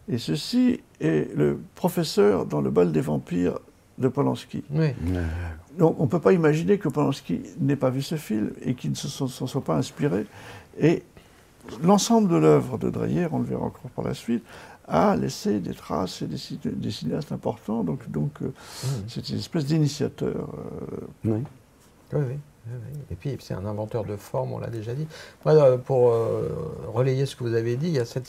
[0.09, 3.59] Et ceci est le professeur dans le bal des vampires
[3.99, 4.65] de Polanski.
[4.71, 4.89] Oui.
[5.79, 8.91] Donc on ne peut pas imaginer que Polanski n'ait pas vu ce film et qu'il
[8.91, 10.27] ne se s'en soit pas inspiré.
[10.81, 11.03] Et
[11.83, 14.43] l'ensemble de l'œuvre de Dreyer, on le verra encore par la suite,
[14.89, 17.85] a laissé des traces et des, ci- des cinéastes importants.
[17.85, 18.53] Donc donc euh,
[19.07, 20.49] c'est une espèce d'initiateur.
[20.55, 21.43] euh, Oui.
[22.15, 22.37] Oui, oui,
[22.67, 22.99] oui, oui.
[23.11, 25.07] Et puis, c'est un inventeur de forme, on l'a déjà dit.
[25.47, 26.49] Moi, euh, pour euh,
[26.93, 28.29] relayer ce que vous avez dit, il y a cette,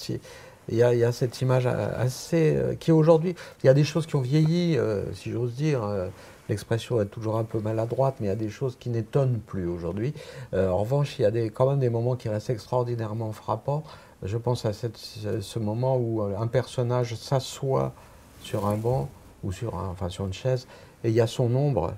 [0.69, 2.55] il y a, il y a cette image assez.
[2.55, 3.35] euh, qui aujourd'hui.
[3.63, 5.83] Il y a des choses qui ont vieilli, euh, si j'ose dire.
[5.83, 6.07] euh,
[6.49, 9.65] L'expression est toujours un peu maladroite, mais il y a des choses qui n'étonnent plus
[9.65, 10.13] aujourd'hui.
[10.53, 13.83] Euh, en revanche, il y a des, quand même des moments qui restent extraordinairement frappants.
[14.23, 17.93] Je pense à cette- ce moment où un personnage s'assoit
[18.41, 19.07] sur un banc
[19.45, 20.67] ou sur, un- enfin, sur une chaise
[21.05, 21.93] et il y a son ombre.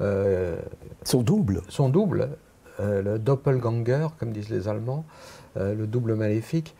[0.00, 0.56] euh,
[1.04, 1.62] Son double.
[1.68, 2.30] son double,
[2.78, 5.04] euh, le doppelganger, comme disent les Allemands,
[5.56, 6.76] le double maléfique,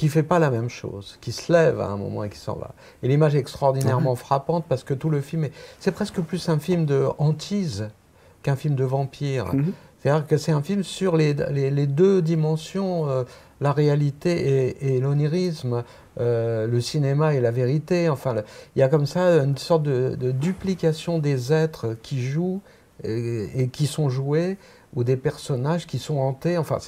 [0.00, 2.54] qui fait pas la même chose, qui se lève à un moment et qui s'en
[2.56, 2.70] va.
[3.02, 6.58] Et l'image est extraordinairement frappante parce que tout le film est, c'est presque plus un
[6.58, 7.88] film de hantise
[8.42, 9.54] qu'un film de vampire.
[9.54, 9.72] Mhm.
[9.98, 13.24] C'est-à-dire que c'est un film sur les, les- les deux dimensions, euh,
[13.60, 14.30] la réalité
[14.80, 15.84] et, et l'onirisme,
[16.18, 18.08] euh, le cinéma et la vérité.
[18.08, 18.36] Enfin,
[18.74, 22.62] il y a comme ça une sorte de, de duplication des êtres qui jouent
[23.04, 24.56] et, et qui sont joués,
[24.96, 26.56] ou des personnages qui sont hantés.
[26.56, 26.78] Enfin,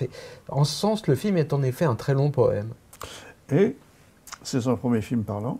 [0.48, 2.70] en ce sens, le film est en effet un très long poème.
[3.50, 3.76] Et
[4.42, 5.58] c'est son premier film parlant.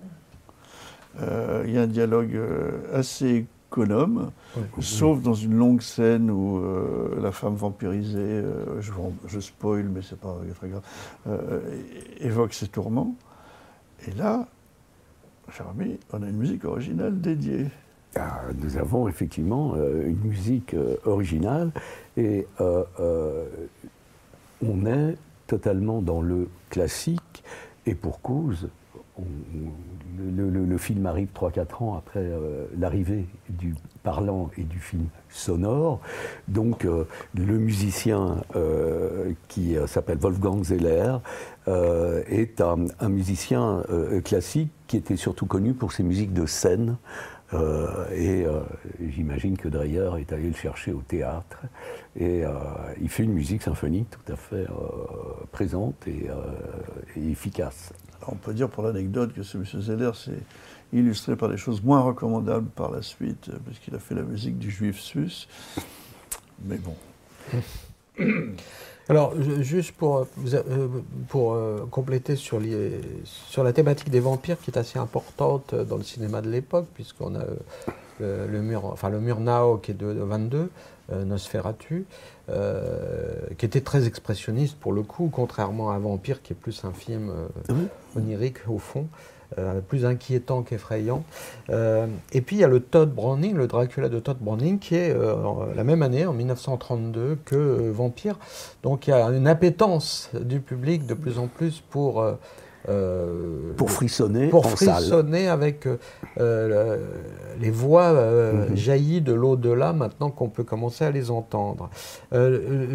[1.21, 4.33] Euh, Il y a un dialogue euh, assez économe,
[4.81, 10.19] sauf dans une longue scène où euh, la femme vampirisée, euh, je, spoil, mais c'est
[10.19, 10.83] pas très grave,
[12.21, 13.15] évoque ses tourments.
[14.07, 14.47] Et là,
[15.51, 17.67] cher ami, on a une musique originale dédiée.
[18.17, 20.77] Ah, nous avons effectivement une musique
[21.07, 21.73] originale
[22.19, 22.85] et on
[24.87, 25.17] est
[25.53, 27.45] totalement dans le classique
[27.85, 28.71] et pour cause.
[29.19, 36.01] le, film arrive 3-4 ans après euh, l'arrivée du parlant et du film sonore.
[36.49, 41.19] Donc euh, le musicien euh, qui s'appelle Wolfgang Zeller
[41.67, 43.83] est un, musicien
[44.25, 46.97] classique qui était surtout connu pour ses musiques de scène.
[47.55, 48.61] Euh, et euh,
[49.09, 51.59] j'imagine que Dreyer est allé le chercher au théâtre.
[52.17, 52.51] Et euh,
[53.01, 56.35] il fait une musique symphonique tout à fait euh, présente et, euh,
[57.17, 57.93] et efficace.
[58.19, 59.65] Alors, on peut dire pour l'anecdote que ce M.
[59.65, 60.43] Zeller s'est
[60.93, 64.23] illustré par des choses moins recommandables par la suite, euh, parce qu'il a fait la
[64.23, 65.47] musique du Juif suisse.
[66.65, 66.95] Mais bon,
[69.09, 70.89] Alors, juste pour, euh,
[71.29, 75.97] pour euh, compléter sur, les- sur la thématique des vampires, qui est assez importante dans
[75.97, 77.57] le cinéma de l'époque, puisqu'on a euh,
[78.21, 80.71] le, le mur, enfin le mur Nao qui est de, de 22,
[81.11, 82.07] euh, Nosferatu,
[82.49, 86.93] euh, qui était très expressionniste pour le coup, contrairement à Vampire, qui est plus un
[86.93, 87.89] film euh, Oui.
[88.17, 89.09] onirique au fond.
[89.59, 91.25] Euh, plus inquiétant qu'effrayant.
[91.71, 94.95] Euh, et puis il y a le Todd Browning, le Dracula de Todd Browning, qui
[94.95, 95.35] est euh,
[95.75, 98.39] la même année, en 1932, que Vampire.
[98.83, 102.25] Donc il y a une appétence du public de plus en plus pour,
[103.77, 104.95] Pour frissonner pour en salle.
[104.97, 105.87] frissonner avec
[106.37, 106.99] le-
[107.61, 108.77] les voix Mhm.
[108.77, 111.91] jaillies de l'au-delà maintenant qu'on peut commencer à les entendre.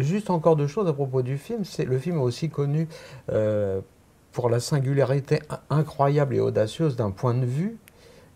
[0.00, 1.64] Juste encore deux choses à propos du film.
[1.64, 2.86] C'est le film est aussi connu
[4.38, 7.76] pour la singularité in- incroyable et audacieuse d'un point de vue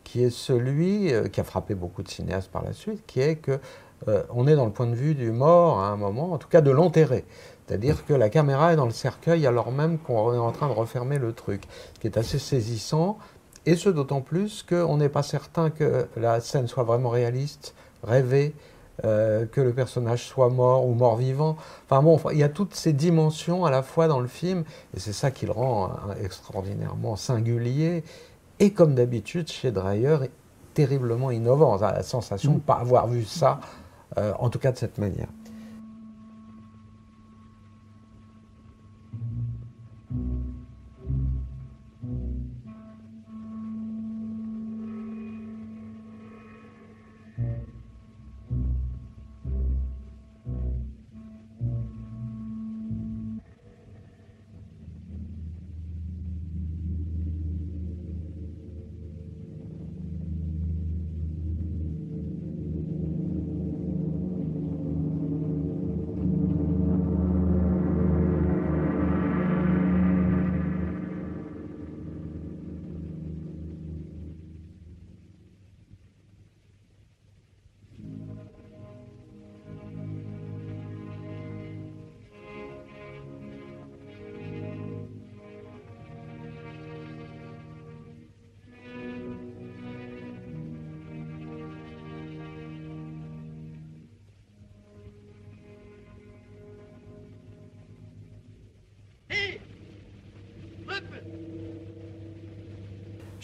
[0.02, 3.36] qui est celui euh, qui a frappé beaucoup de cinéastes par la suite, qui est
[3.36, 3.60] que
[4.08, 6.48] euh, on est dans le point de vue du mort à un moment, en tout
[6.48, 7.24] cas de l'enterré.
[7.64, 10.72] C'est-à-dire que la caméra est dans le cercueil alors même qu'on est en train de
[10.72, 13.16] refermer le truc, ce qui est assez saisissant,
[13.64, 18.56] et ce d'autant plus qu'on n'est pas certain que la scène soit vraiment réaliste, rêvée,
[19.04, 21.56] euh, que le personnage soit mort ou mort-vivant.
[21.86, 25.00] Enfin bon, il y a toutes ces dimensions à la fois dans le film, et
[25.00, 28.04] c'est ça qui le rend hein, extraordinairement singulier,
[28.60, 30.18] et comme d'habitude chez Dreyer,
[30.74, 31.78] terriblement innovant.
[31.78, 33.60] On a la sensation de ne pas avoir vu ça,
[34.18, 35.28] euh, en tout cas de cette manière.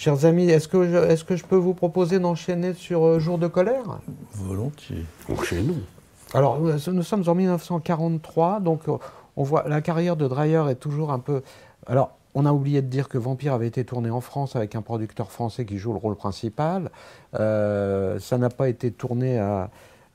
[0.08, 3.36] Chers amis, est-ce que, je, est que je peux vous proposer d'enchaîner sur euh, Jour
[3.36, 3.98] de colère?
[4.32, 5.04] Volontiers.
[5.30, 5.82] Enchaînons.
[6.32, 8.96] Alors, nous sommes en 1943, donc euh,
[9.36, 11.42] on voit la carrière de Dreyer est toujours un peu.
[11.86, 14.80] Alors, on a oublié de dire que Vampire avait été tourné en France avec un
[14.80, 16.90] producteur français qui joue le rôle principal.
[17.38, 19.68] Euh, ça n'a pas été tourné à,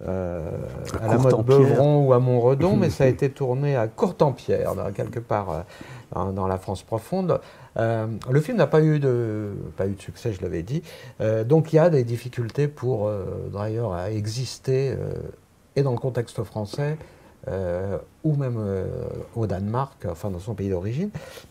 [0.05, 5.65] la mode Beuvron ou à Montredon, mais ça a été tourné à Courtampierre, quelque part
[6.13, 7.39] dans la France profonde.
[7.77, 10.83] Euh, le film n'a pas, eu de, pas eu de succès, je l'avais dit.
[11.21, 14.95] Euh, donc il y a des difficultés pour euh, Dreyer à exister,
[15.75, 16.97] et dans le contexte français,
[18.23, 18.57] ou même
[19.35, 21.09] au Danemark, enfin dans son pays d'origine.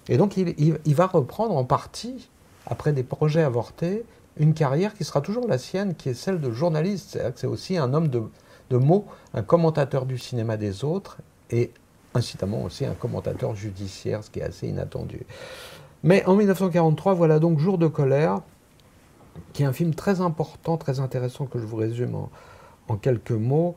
[0.09, 2.29] Et donc il, il, va reprendre en partie,
[2.67, 4.05] après des projets avortés,
[4.37, 7.19] une carrière qui sera toujours la sienne, qui est celle de journaliste.
[7.37, 8.23] C'est aussi un homme de,
[8.71, 11.19] de mots, un commentateur du cinéma des autres,
[11.51, 11.71] et
[12.15, 15.21] incitamment aussi un commentateur judiciaire, ce qui est assez inattendu.
[16.03, 18.41] Mais en 1943, voilà donc Jour de colère,
[19.53, 22.17] qui est un film très important, très intéressant, que je vous résume
[22.89, 23.75] en, quelques mots,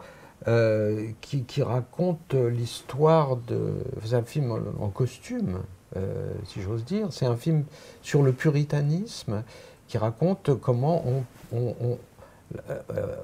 [0.48, 3.76] euh, qui, raconte l'histoire de...
[4.04, 5.60] C'est un film en, costume,
[5.96, 7.08] euh, si j'ose dire.
[7.12, 7.64] C'est un film
[8.02, 9.44] sur le puritanisme,
[9.98, 11.04] raconte comment
[11.54, 11.98] on,
[12.70, 13.16] euh,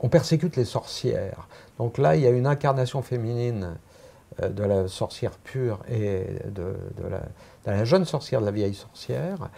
[0.00, 1.48] on, persécute les sorcières.
[1.78, 3.76] Donc là, il y a une incarnation féminine
[4.42, 6.74] de la sorcière pure et de
[7.66, 9.48] la jeune sorcière de la vieille sorcière,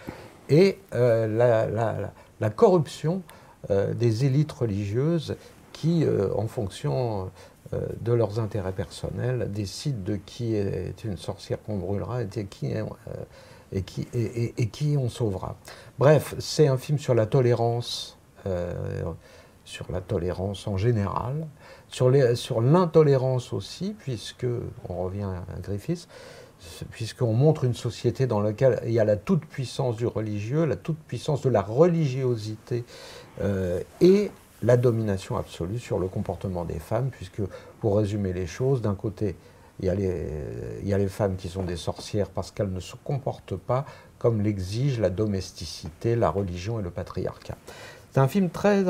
[0.49, 2.07] et euh,
[2.39, 3.21] la, corruption
[3.69, 5.35] euh, des élites religieuses
[5.73, 7.29] qui, euh, en fonction
[7.99, 12.73] de leurs intérêts personnels, décident de qui est une sorcière qu'on brûlera et qui,
[13.71, 15.57] et, qui, on sauvera.
[15.99, 18.17] Bref, c'est un film sur la tolérance,
[19.65, 21.47] sur la tolérance en général,
[21.89, 24.47] sur l'intolérance aussi, puisque,
[24.89, 26.07] on revient à Griffiths,
[26.91, 31.41] puisqu'on montre une société dans laquelle il y a la toute-puissance du religieux, la toute-puissance
[31.41, 32.83] de la religiosité
[33.41, 34.31] euh, et
[34.63, 37.41] la domination absolue sur le comportement des femmes, puisque,
[37.79, 39.35] pour résumer les choses, d'un côté,
[39.79, 43.85] il y, a les, femmes qui sont des sorcières parce qu'elles ne se comportent pas
[44.17, 47.57] comme l'exige la domesticité, la religion et le patriarcat.
[48.11, 48.85] C'est un film très,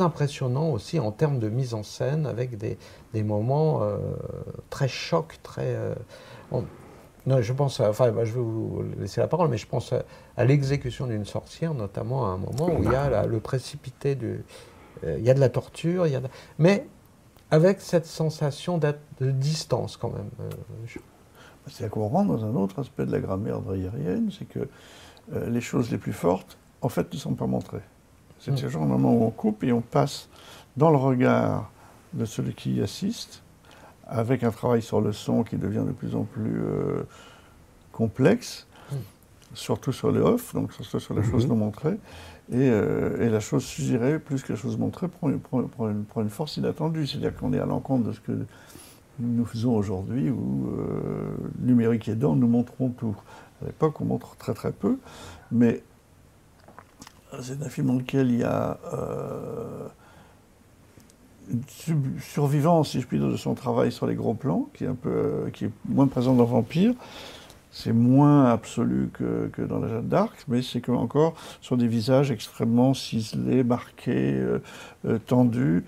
[0.00, 2.78] impressionnant aussi en termes de mise en scène, avec des,
[3.24, 3.98] moments euh,
[4.70, 5.74] très chocs, très...
[5.74, 5.94] Euh,
[7.40, 9.92] je pense, enfin, je vais vous laisser la parole, mais je pense
[10.36, 14.44] à, l'exécution d'une sorcière, notamment à un moment où il y a le précipité du.
[15.04, 16.06] Euh, il y a de la torture,
[16.58, 16.86] mais
[17.50, 20.30] avec cette sensation de distance quand même.
[20.40, 20.50] Euh,
[21.70, 24.68] c'est à comprendre dans un autre aspect de la grammaire dreyerienne, c'est que
[25.32, 27.82] euh, les choses les plus fortes, en fait, ne sont pas montrées.
[28.40, 30.28] C'est ce genre de moment où on coupe et on passe
[30.76, 31.70] dans le regard
[32.12, 33.42] de celui qui y assiste
[34.06, 37.02] avec un travail sur le son qui devient de plus en plus euh,
[37.90, 38.67] complexe.
[39.54, 41.50] Surtout sur les off, donc surtout sur les choses mhm.
[41.50, 41.98] non montrées.
[42.52, 47.06] Euh, et, la chose suggérée, plus que la chose montrée, prend, une, force inattendue.
[47.06, 48.32] C'est-à-dire qu'on est à l'encontre de ce que
[49.18, 53.16] nous faisons aujourd'hui, où euh, numérique aidant, nous montrons tout.
[53.62, 54.98] À l'époque, on montre très très peu,
[55.50, 55.82] mais
[57.42, 58.78] c'est un film dans lequel il y a
[61.50, 64.84] une sub- survivance, si je puis dire, de son travail sur les gros plans, qui
[64.84, 66.94] est, un peu, euh, qui est moins présent dans Vampire.
[67.80, 71.86] C'est moins absolu que, que dans la Jeanne d'Arc, mais c'est que encore sur des
[71.86, 74.58] visages extrêmement ciselés, marqués, euh,
[75.06, 75.84] euh, tendus,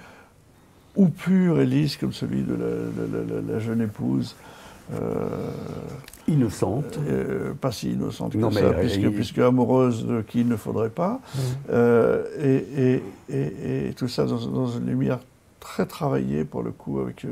[0.94, 4.37] ou purs et lisses, comme celui de la, de la- la- la jeune épouse.
[4.92, 5.50] euh,
[6.29, 6.96] Innocente.
[7.61, 10.90] pas si innocente que Non, ça, puisque, il- puisque amoureuse de qui il ne faudrait
[10.90, 11.20] pas.
[11.70, 13.03] Euh, et, et-
[13.37, 15.18] et- et tout ça dans, dans une lumière
[15.59, 17.24] très travaillée, pour le coup, avec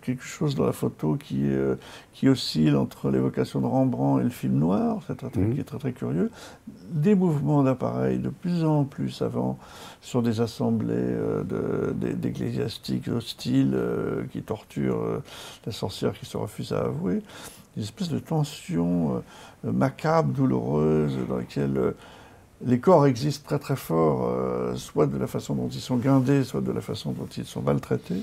[0.00, 1.76] quelque chose dans la photo qui, euh,
[2.12, 5.54] qui oscille entre l'évocation de Rembrandt et le film noir, c'est un truc Mhm.
[5.54, 6.30] qui est très très curieux.
[6.90, 9.58] Des mouvements d'appareil de plus en plus savants
[10.00, 15.20] sur des assemblées euh, de- d'e- d'ecclésiastiques hostiles euh, qui torturent
[15.66, 17.22] la sorcière qui se refuse à avouer.
[17.76, 19.22] Des espèces de tensions
[19.62, 21.94] macabres, douloureuses, dans lesquelles
[22.66, 26.44] les corps existent très très fort, euh, soit de la façon dont ils sont guindés,
[26.44, 28.22] soit de la façon dont ils sont maltraités,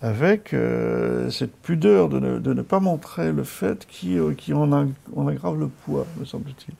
[0.00, 5.68] avec euh, cette pudeur de ne, pas montrer le fait qui, euh, en, aggrave le
[5.68, 6.74] poids, me semble-t-il.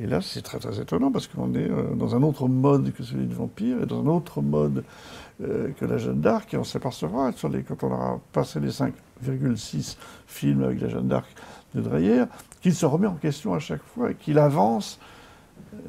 [0.00, 3.26] Et là, c'est très étonnant parce qu'on est euh, dans un autre mode que celui
[3.26, 4.84] de Vampire et dans un autre mode
[5.40, 6.54] que la Jeanne d'Arc.
[6.54, 9.96] Et on s'apercevra, quand on aura passé les 5,6
[10.28, 11.26] films avec la Jeanne d'Arc
[11.74, 12.24] de Dreyer,
[12.60, 15.00] qu'il se remet en question à chaque fois et qu'il avance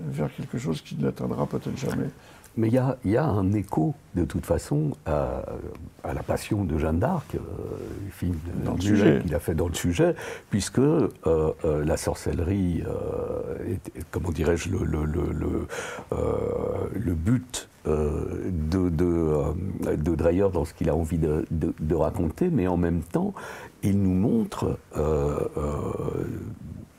[0.07, 2.09] vers quelque chose qui ne l'atteindra peut-être jamais.
[2.57, 5.41] Mais il y a, il y a un écho, de toute façon, à,
[6.03, 7.39] à la passion de Jeanne d'Arc, euh,
[8.05, 8.37] le film
[9.23, 10.15] qu'il a fait dans le sujet,
[10.49, 12.81] puisque euh, euh, la sorcellerie,
[13.67, 15.67] est- comment dirais-je, le, le, le, le,
[16.97, 21.45] le but de, de, de Dreyer dans ce qu'il a envie de,
[21.95, 23.33] raconter, mais en même temps,
[23.83, 24.79] il nous montre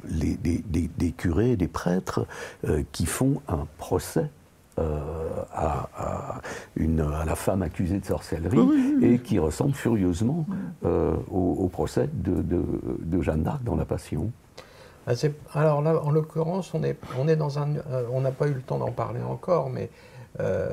[0.08, 2.26] les- des, des- des curés, des prêtres
[2.68, 4.30] euh, qui font un procès
[4.78, 6.40] à, à
[6.76, 8.68] une, à la femme accusée de sorcellerie
[9.02, 10.44] et qui ressemble furieusement
[10.84, 12.64] euh, au, au procès de, de-
[13.00, 14.30] de Jeanne d'Arc dans La Passion.
[15.06, 15.12] Ah,
[15.54, 17.76] Alors là, en l'occurrence, on est, on est dans un.
[17.90, 19.88] euh, on n'a pas eu le temps d'en parler encore, mais
[20.40, 20.68] euh,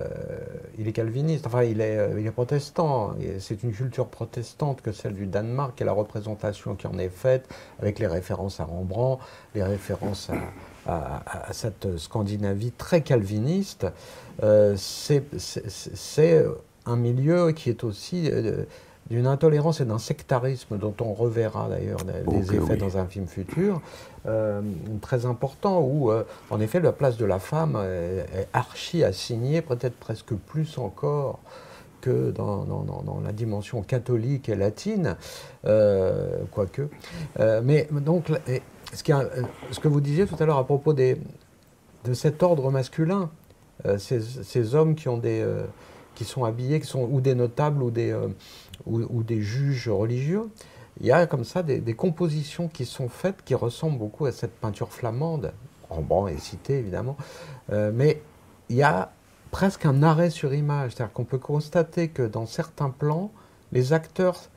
[0.77, 3.13] il est calviniste, enfin, il est, euh, il est protestant.
[3.39, 7.47] C'est une culture protestante que celle du Danemark, et la représentation qui en est faite,
[7.79, 9.23] avec les références à Rembrandt,
[9.55, 10.33] les références à,
[10.87, 13.85] à- à cette Scandinavie très calviniste.
[14.41, 15.23] euh, c'est-
[16.85, 18.29] un milieu qui est aussi.
[18.31, 18.63] euh,
[19.09, 22.77] d'une intolérance et d'un sectarisme dont on reverra d'ailleurs Ok, effets oui.
[22.77, 23.81] dans un film futur,
[24.25, 24.61] euh,
[25.01, 26.09] très important, où
[26.49, 31.39] en effet la place de la femme est, est archi assignée, peut-être presque plus encore
[31.99, 35.17] que dans, dans- dans- dans la dimension catholique et latine,
[36.51, 36.87] quoique.
[37.61, 38.61] Mais donc, et
[39.09, 41.17] euh, ce que vous disiez tout à l'heure à propos de
[42.13, 43.29] cet ordre masculin,
[43.85, 45.65] euh, ces, hommes euh,
[46.15, 50.49] qui sont habillés, qui sont ou des notables ou des, juges religieux,
[50.99, 54.53] il y a comme ça des, compositions qui sont faites qui ressemblent beaucoup à cette
[54.53, 55.53] peinture flamande.
[55.89, 57.17] Rembrandt est cité évidemment,
[57.69, 58.21] mais
[58.69, 59.11] il y a
[59.51, 63.31] presque un arrêt sur image, c'est-à-dire qu'on peut constater que dans certains plans,
[63.71, 64.49] les acteurs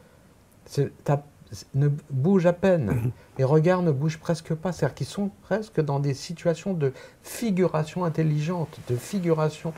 [1.75, 6.01] ne bougent à peine, les regards ne bougent presque pas, c'est-à-dire qu'ils sont presque dans
[6.01, 9.73] des situations de figuration intelligente, de figuration.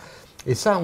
[0.46, 0.80] Et ça,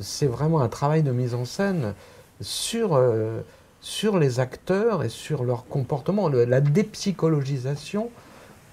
[0.00, 1.94] c'est vraiment un travail de mise en scène
[2.40, 3.40] sur, euh,
[3.80, 8.10] sur les acteurs et sur leur comportement, le- la dépsychologisation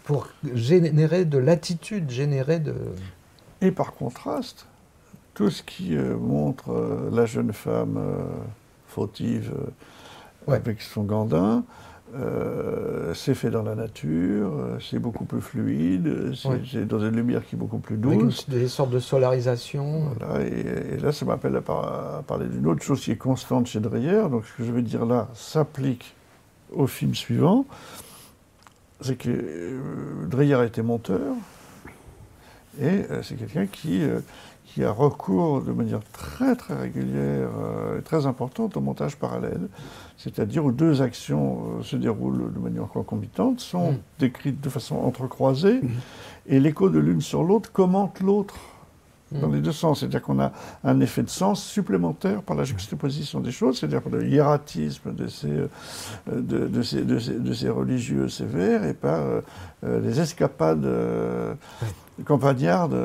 [0.04, 2.76] pour générer de l'attitude, générer de...
[3.62, 4.68] Et par contraste,
[5.34, 8.00] tout ce qui euh, montre euh, la jeune femme
[8.88, 9.52] fautive
[10.48, 10.58] Ouais.
[10.58, 11.64] avec son gandin,
[12.14, 16.34] euh, c'est fait dans la nature, c'est beaucoup plus fluide,
[16.70, 18.48] c'est dans une lumière qui est beaucoup plus avec douce.
[18.50, 20.10] des sortes de solarisation.
[20.18, 23.18] Voilà, et, et là, ça m'appelle à, par- à parler d'une autre chose qui est
[23.18, 24.30] constante chez Dreyer.
[24.30, 26.14] Donc, ce que je vais dire là s'applique
[26.72, 27.66] au film suivant.
[29.02, 31.20] C'est que euh, Dreyer a été monteur
[32.80, 34.20] et euh, c'est quelqu'un qui, euh,
[34.76, 39.70] qui a recours de manière très très régulière euh, et très importante au montage parallèle,
[40.18, 43.98] c'est-à-dire où deux actions euh, se déroulent de manière concomitante, sont Mm.
[44.20, 45.80] décrites de façon entrecroisée,
[46.46, 48.56] et l'écho de l'une sur l'autre commente l'autre
[49.32, 49.56] dans Mm.
[49.56, 50.00] les deux sens.
[50.00, 50.52] C'est-à-dire qu'on a
[50.84, 55.28] un effet de sens supplémentaire par la juxtaposition des choses, c'est-à-dire par le hiératisme de
[55.28, 55.68] ces, euh,
[56.28, 59.42] de, de ces, de ces- de ces religieux sévères et par euh,
[59.84, 61.54] euh, les escapades euh,
[62.24, 62.96] campagnardes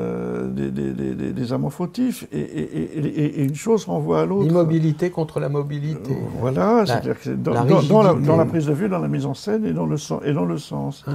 [0.53, 2.25] des, des- des- des- des amants fautifs.
[2.31, 4.47] Et, et- et- et- et une chose renvoie à l'autre.
[4.47, 6.15] L'immobilité contre la mobilité.
[6.39, 8.27] Voilà, c'est-à-dire que c'est dans, la dans- dans la, rigidité.
[8.31, 10.33] dans la prise de vue, dans la mise en scène et dans le, sen- et
[10.33, 11.03] dans le sens.
[11.07, 11.11] Ah.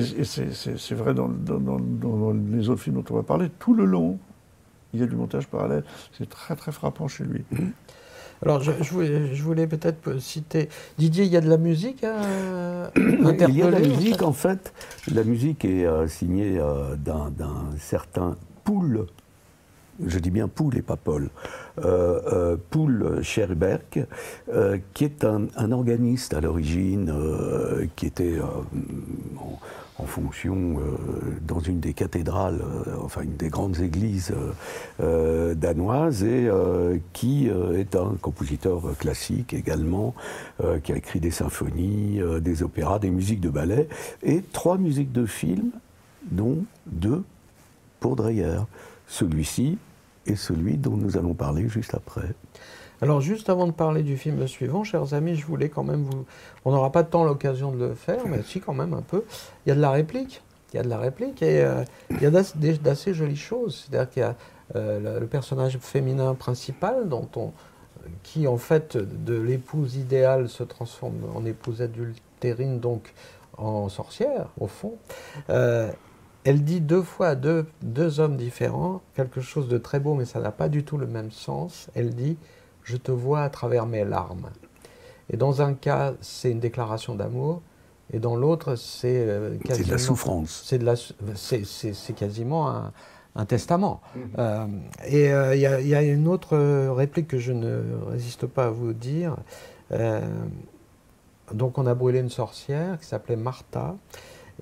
[0.00, 3.84] C'est- vrai dans, dans- dans- dans les autres films dont on va parler, tout le
[3.84, 4.18] long,
[4.92, 5.84] il y a du montage parallèle.
[6.16, 7.44] C'est très très frappant chez lui.
[8.42, 10.68] Alors, je, je voulais, je voulais peut-être citer.
[10.98, 14.24] Didier, il y a de la musique à Il y a de la musique, fait
[14.24, 14.72] en fait.
[15.12, 17.32] La musique est euh, signée euh, d'un
[17.78, 19.06] certain Poul.
[20.04, 21.30] Je dis bien Poul et pas Paul.
[21.84, 24.06] Euh, euh, Poul Scherberg,
[24.52, 28.44] euh, qui est un, un organiste à l'origine, euh, qui était euh,
[29.98, 30.96] en, fonction euh,
[31.46, 34.32] dans une des cathédrales, euh, enfin une des grandes églises
[35.00, 36.50] euh, danoises, et
[37.12, 40.14] qui est un compositeur classique également,
[40.82, 43.88] qui a écrit des symphonies, des opéras, des musiques de ballet,
[44.22, 45.70] et trois musiques de films,
[46.30, 47.22] dont deux
[48.00, 48.60] pour Dreyer.
[49.06, 49.78] Celui-ci
[50.26, 52.34] et celui dont nous allons parler juste après.
[53.04, 56.24] Alors, juste avant de parler du film suivant, chers amis, je voulais quand même vous.
[56.64, 59.24] On n'aura pas tant l'occasion de le faire, mais si, quand même un peu.
[59.66, 60.40] Il y a de la réplique.
[60.72, 63.84] Il y a de la réplique et euh, il y a d'assez- jolies choses.
[63.86, 64.34] C'est-à-dire qu'il y a
[64.74, 67.52] euh, le, le personnage féminin principal, dont on,
[68.22, 73.12] qui, en fait, de l'épouse idéale se transforme en épouse adultérine, donc
[73.58, 74.94] en sorcière, au fond.
[75.50, 75.90] Euh,
[76.44, 80.24] elle dit deux fois à deux, deux hommes différents quelque chose de très beau, mais
[80.24, 81.88] ça n'a pas du tout le même sens.
[81.94, 82.38] Elle dit
[82.84, 84.50] Je te vois à travers mes larmes.
[85.30, 87.62] Et dans un cas, c'est une déclaration d'amour,
[88.12, 90.62] et dans l'autre, c'est euh, C'est de la quasiment- souffrance.
[90.66, 92.92] c'est de la c'est- c'est c'est quasiment un,
[93.34, 94.00] un testament.
[94.38, 94.66] Euh,
[95.08, 97.82] et euh, il y, a- il y a une autre euh, réplique que je ne
[98.06, 99.36] résiste pas à vous dire.
[99.92, 100.20] Euh,
[101.52, 103.96] donc on a brûlé une sorcière qui s'appelait Martha,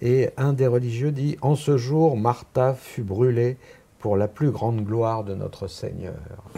[0.00, 3.56] et un des religieux dit En ce jour, Martha fut brûlée
[4.02, 6.14] pour la plus grande gloire de notre Seigneur.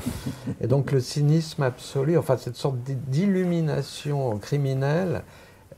[0.61, 5.23] et donc le cynisme absolu, enfin cette sorte d'i- d'illumination criminelle,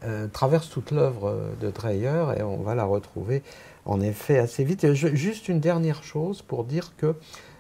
[0.05, 3.43] euh, traverse toute l'œuvre de Dreyer et on va la retrouver
[3.85, 4.85] en effet assez vite.
[4.85, 7.15] Et je- juste une dernière chose pour dire que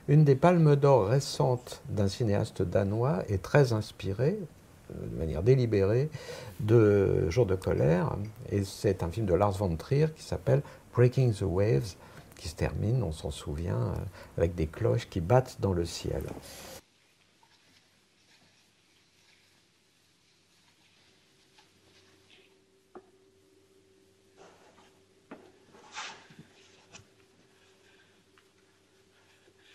[0.08, 4.38] une des palmes d'or récentes d'un cinéaste danois est très inspirée,
[4.92, 6.10] euh, de manière délibérée,
[6.60, 8.14] de Jour de colère.
[8.52, 10.62] Et c'est un film de Lars von Trier qui s'appelle
[10.94, 11.96] Breaking the Waves,
[12.36, 14.04] qui se termine, on s'en souvient, euh,
[14.36, 16.24] avec des cloches qui battent dans le ciel.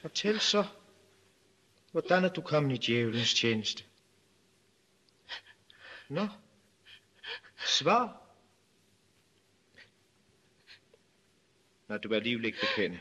[0.01, 0.66] Fortæl så,
[1.91, 3.84] hvordan er du kommet i djævelens tjeneste?
[6.09, 6.28] Nå,
[7.66, 8.20] svar.
[11.92, 13.00] Når du alligevel ikke bekende.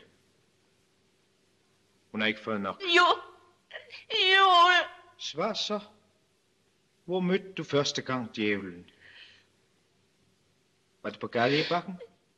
[2.10, 2.82] Hun har ikke fået nok.
[2.82, 3.06] Jo.
[4.10, 4.50] Jo.
[5.18, 5.80] Svar så.
[7.04, 8.90] Hvor mødte du første gang djævelen?
[11.02, 11.94] Var det på Galjebakken?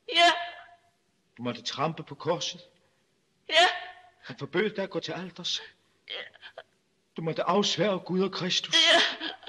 [0.09, 0.33] Ja.
[1.37, 2.61] Du måtte trampe på korset.
[3.49, 3.67] Ja.
[4.21, 5.63] Han forbød dig at gå til alders.
[7.17, 8.77] Du måtte afsværge Gud og Kristus.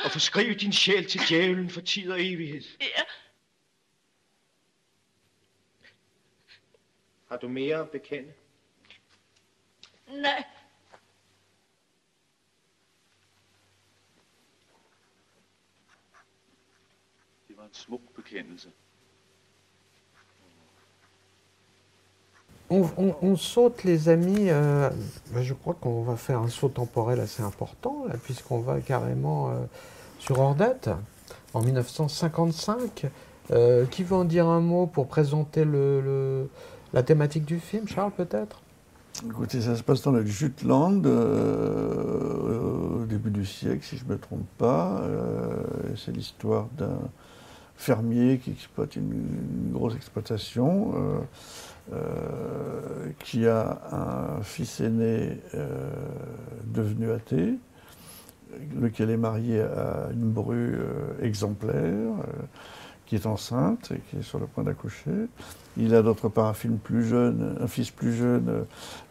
[0.06, 2.64] Og forskrive din sjæl til djævelen for tid og evighed.
[2.82, 3.04] Ja.
[7.34, 8.32] Har du mere at bekende?
[10.08, 10.44] Nej.
[17.48, 18.70] Det var en smuk bekendelse.
[22.70, 24.50] On, on- on saute, les amis.
[24.52, 24.90] euh,
[25.34, 29.50] ben, je crois qu'on va faire un saut temporel assez important, là, puisqu'on va carrément
[29.50, 29.66] euh,
[30.20, 30.90] sur Ordette,
[31.54, 33.06] en 1955.
[33.52, 36.50] Euh, qui veut en dire un mot pour présenter le, le-
[36.94, 38.62] la thématique du film Charles, peut-être?
[39.26, 44.10] Écoutez, ça se passe dans le Jutland, euh, au début du siècle, si je ne
[44.10, 45.02] me trompe pas.
[45.04, 45.62] Euh,
[45.96, 47.00] c'est l'histoire d'un
[47.76, 50.94] fermier qui exploite une, grosse exploitation,
[51.94, 55.40] euh, qui a un fils aîné
[56.66, 57.56] devenu athée,
[58.80, 60.80] lequel est marié à une bru
[61.22, 62.14] exemplaire,
[63.14, 65.28] qui est enceinte et qui est sur le point d'accoucher.
[65.78, 68.64] Il a d'autre part un, film plus jeune, un fils plus jeune euh,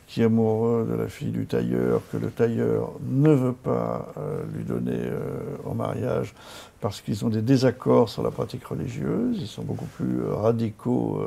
[0.09, 4.43] qui est amoureux de la fille du tailleur, que le tailleur ne veut pas euh,
[4.55, 6.35] lui donner euh, en mariage
[6.81, 9.39] parce qu'ils ont des désaccords sur la pratique religieuse.
[9.41, 11.25] Ils sont beaucoup plus radicaux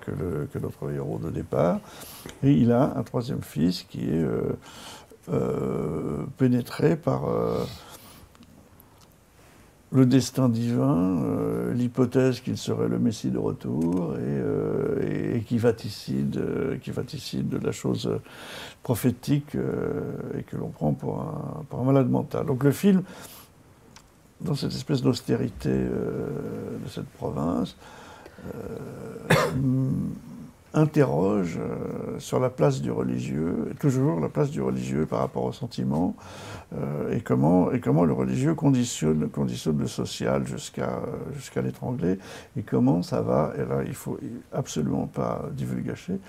[0.00, 1.80] que, notre héros de départ.
[2.42, 4.24] Et il a un troisième fils qui est
[6.38, 7.24] pénétré par
[9.92, 15.58] le destin divin, euh, l'hypothèse qu'il serait le Messie de retour et, euh, euh, qui
[15.58, 18.10] vaticide de la chose
[18.82, 22.46] prophétique et que l'on prend pour un, malade mental.
[22.46, 23.02] Donc le film,
[24.40, 27.76] dans cette espèce d'austérité de cette province,
[30.76, 35.52] interroge euh, sur la place du religieux, toujours la place du religieux par rapport au
[35.52, 36.14] sentiment,
[36.74, 39.30] euh, et, comment, le religieux conditionne,
[39.78, 42.18] le social jusqu'à l'étrangler,
[42.56, 44.18] et comment ça va, et là il faut
[44.52, 46.20] absolument pas divulgacher,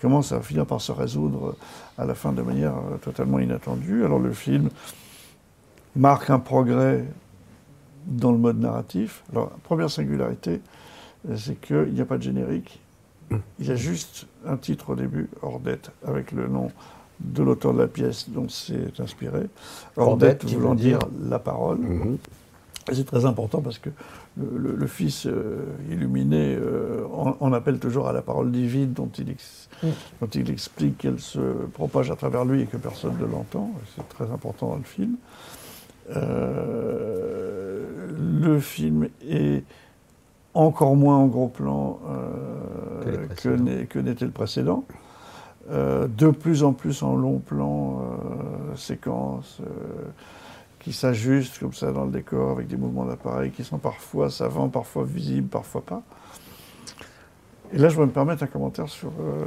[0.00, 1.56] comment ça va finir par se résoudre
[1.96, 4.04] à la fin de manière euh, totalement inattendue.
[4.04, 4.68] Alors le film
[5.94, 7.04] marque un progrès
[8.06, 9.22] dans le mode narratif.
[9.30, 10.60] Alors, première singularité,
[11.36, 12.80] c'est qu'il n'y a pas de générique.
[13.58, 16.70] Il y a juste un titre au début, Ordette, avec le nom
[17.20, 19.42] de l'auteur de la pièce dont c'est inspiré.
[19.96, 21.78] Ordette, voulant dire la parole.
[21.78, 22.18] Mhm.
[22.92, 23.90] C'est très important parce que
[24.36, 28.92] le, le- le fils euh, illuminé euh, en, en appelle toujours à la parole divine
[28.92, 29.68] dont il, ex-
[30.20, 31.38] dont il explique qu'elle se
[31.74, 33.70] propage à travers lui et que personne ne l'entend.
[33.94, 35.14] C'est très important dans le film.
[36.10, 38.06] Euh,
[38.42, 39.62] le film est
[40.54, 43.26] encore moins en gros plan euh,
[43.88, 44.84] Que n'était le précédent.
[45.70, 49.64] Euh, de plus en plus en long plan, euh, séquences euh,
[50.80, 54.68] qui s'ajustent comme ça dans le décor avec des mouvements d'appareil qui sont parfois savants,
[54.68, 56.02] parfois visibles, parfois pas.
[57.72, 59.44] Et là, je vais me permettre un commentaire sur euh,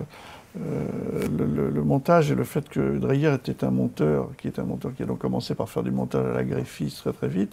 [0.57, 4.57] euh, le, le- le montage et le fait que Dreyer était un monteur, qui est
[4.57, 7.27] un monteur qui a donc commencé par faire du montage à la greffiste très très
[7.27, 7.51] vite.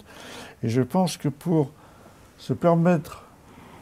[0.63, 1.69] Et je pense que pour
[2.37, 3.22] se permettre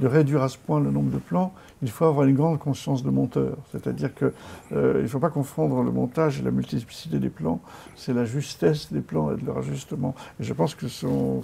[0.02, 3.04] de réduire à ce point le nombre de plans, il faut avoir une grande conscience
[3.04, 3.56] de monteur.
[3.72, 4.32] C'est-à-dire qu'il
[4.72, 7.62] ne faut pas confondre le montage et la multiplicité des plans,
[7.96, 10.16] c'est la justesse des plans et de leur ajustement.
[10.40, 11.42] Et je pense que son,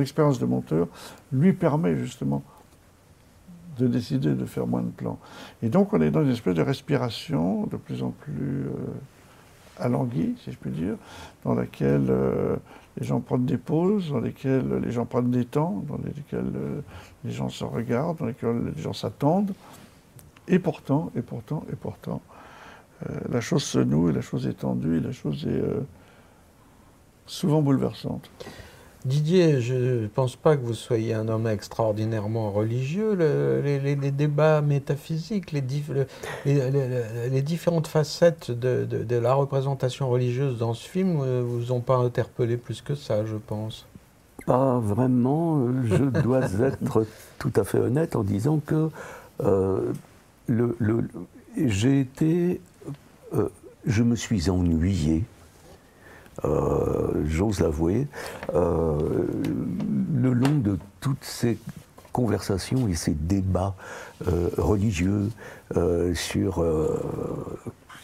[0.00, 0.88] expérience de monteur
[1.32, 2.42] lui permet justement
[3.78, 5.18] de décider de faire moins de plans.
[5.62, 8.70] Et donc on est dans une espèce de respiration de plus en plus euh,
[10.44, 10.94] si je puis dire,
[11.44, 12.56] dans laquelle euh,
[12.98, 16.80] les gens prennent des pauses, dans lesquelles les gens prennent des temps, dans lesquelles euh,
[17.24, 19.54] les gens se regardent, dans lesquelles les gens s'attendent.
[20.48, 22.20] Et pourtant, et pourtant, et pourtant,
[23.08, 25.80] euh, la chose se noue, et la chose est tendue, et la chose est euh,
[27.26, 28.30] souvent bouleversante.
[29.04, 33.14] Didier, je ne pense pas que vous soyez un homme extraordinairement religieux.
[33.14, 36.06] Le- les, les- les débats métaphysiques, les, dif- le-
[36.46, 41.40] les- les- les différentes facettes de, de- de la représentation religieuse dans ce film ne
[41.40, 43.86] vous ont pas interpellé plus que ça, je pense.
[44.46, 45.58] Pas vraiment.
[45.66, 47.04] euh, Je dois être
[47.40, 48.88] tout à fait honnête en disant que
[49.42, 49.92] euh,
[50.46, 50.76] le-
[51.56, 52.60] j'ai été.
[53.34, 53.48] euh,
[53.84, 55.24] je me suis ennuyé.
[56.44, 58.06] Euh, J'ose l'avouer,
[58.54, 58.98] euh,
[60.14, 61.58] le long de toutes ces
[62.12, 63.74] conversations et ces débats
[64.28, 65.30] euh, religieux
[66.14, 66.64] sur.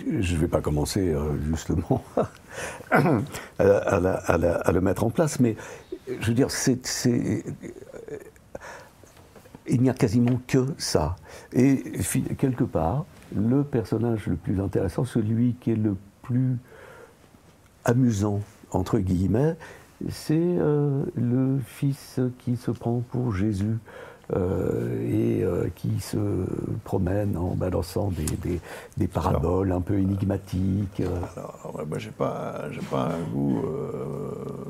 [0.00, 1.14] je ne vais pas commencer
[1.48, 2.02] justement
[2.90, 5.56] à, le mettre en place, mais
[6.20, 6.48] je veux dire,
[9.66, 11.16] il n'y a quasiment que ça.
[11.52, 11.82] Et
[12.38, 13.04] quelque part,
[13.34, 16.58] le personnage le plus intéressant, celui qui est le plus
[17.88, 19.56] amusant, entre guillemets,
[20.10, 23.78] c'est euh, le fils qui se prend pour Jésus.
[24.36, 26.18] euh, et euh, qui se
[26.84, 28.60] promène en balançant des, des-
[28.98, 31.00] des paraboles un peu énigmatiques.
[31.34, 33.62] Alors, ouais, moi, j'ai pas, pas un goût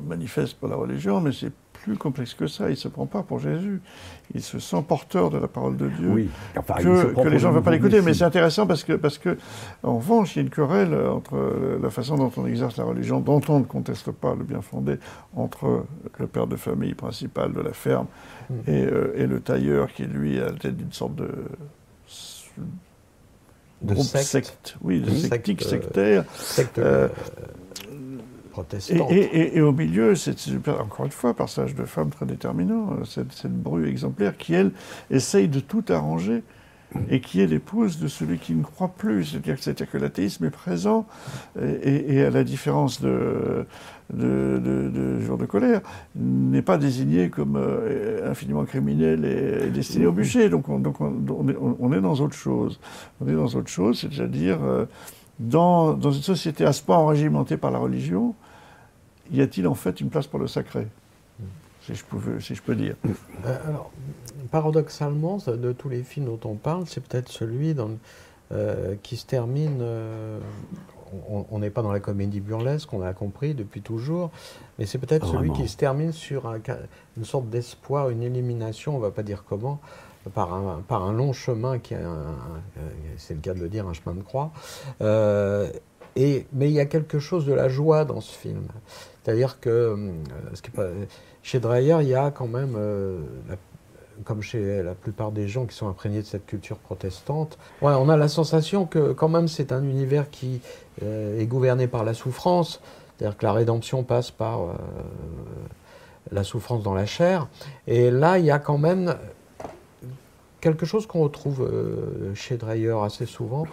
[0.06, 1.50] manifeste pour la religion, mais c'est
[1.88, 2.70] plus complexe que ça.
[2.70, 3.80] Il se prend pas pour Jésus.
[4.34, 6.08] Il se sent porteur de la parole de Dieu.
[6.08, 8.02] Oui, enfin, que, les gens ne le veulent pas l'écouter.
[8.02, 9.38] Mais c'est intéressant parce que, parce que,
[9.82, 13.20] en revanche, il y a une querelle entre la façon dont on exerce la religion,
[13.20, 14.98] dont on ne conteste pas le bien fondé,
[15.34, 15.84] entre
[16.18, 18.06] le père de famille principal de la ferme
[18.66, 21.28] et, euh, et le tailleur qui, lui, a la tête d'une sorte de.
[24.04, 24.76] Secte.
[24.82, 26.24] Oui, de sectique, euh, sectaire.
[26.34, 27.08] Secte Euh,
[27.86, 27.87] et,
[28.62, 29.10] protestante.
[29.12, 30.36] et- et- et au milieu, c'est
[30.68, 34.72] encore une fois, passage de femme très déterminant, euh, cette, cette bru exemplaire qui, elle,
[35.10, 36.42] essaye de tout arranger
[37.10, 39.24] et qui est l'épouse de celui qui ne croit plus.
[39.44, 41.06] C'est-à-dire que, l'athéisme est présent
[41.60, 43.66] et, et- et à la différence de,
[44.12, 45.82] de, de- de Jour de colère,
[46.16, 50.48] n'est pas désigné comme euh, infiniment criminel et, et destiné au bûcher.
[50.48, 52.80] Donc, on, donc on, on est, on est dans autre chose.
[53.20, 54.86] On est dans autre chose, c'est-à-dire euh,
[55.38, 58.34] dans, dans une société à ce point enrégimentée par la religion,
[59.32, 60.86] y a-t-il en fait une place pour le sacré
[61.82, 62.96] si je, pouvais, si je peux dire?
[63.46, 63.90] Euh, alors,
[64.50, 67.90] paradoxalement, de tous les films dont on parle, c'est peut-être celui dans,
[68.52, 69.78] euh, qui se termine.
[69.80, 70.38] euh,
[71.50, 74.30] on- n'est pas dans la comédie burlesque, on l'a compris depuis toujours,
[74.78, 75.54] mais c'est peut-être celui Vraiment.
[75.54, 76.58] qui se termine sur un
[77.16, 79.80] une sorte d'espoir, une élimination, on va pas dire comment,
[80.34, 82.80] par un, par un long chemin qui est, un- un-
[83.16, 84.50] c'est le cas de le dire, un chemin de croix.
[85.00, 85.70] Euh,
[86.16, 88.64] et, mais il y a quelque chose de la joie dans ce film.
[89.28, 89.94] C'est-à-dire que
[90.78, 91.04] euh,
[91.42, 93.18] chez Dreyer, il y a quand même euh,
[94.24, 98.16] comme chez la plupart des gens qui sont imprégnés de cette culture protestante, on a
[98.16, 100.62] la sensation que quand même c'est un univers qui
[101.02, 102.80] euh, est gouverné par la souffrance,
[103.18, 104.60] c'est-à-dire que la rédemption passe par
[106.32, 107.48] la souffrance dans la chair.
[107.86, 109.14] Et là, il y a quand même
[110.62, 111.70] quelque chose qu'on retrouve
[112.34, 113.66] chez Dreyer assez souvent,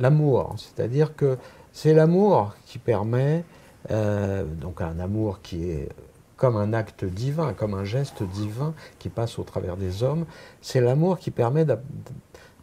[0.00, 0.54] l'amour.
[0.56, 1.36] C'est-à-dire que
[1.72, 3.44] c'est l'amour qui permet,
[3.90, 5.88] euh, donc un amour qui est
[6.36, 10.24] comme un acte divin, comme un geste divin qui passe au travers des hommes,
[10.62, 11.82] c'est l'amour qui permet d'ab-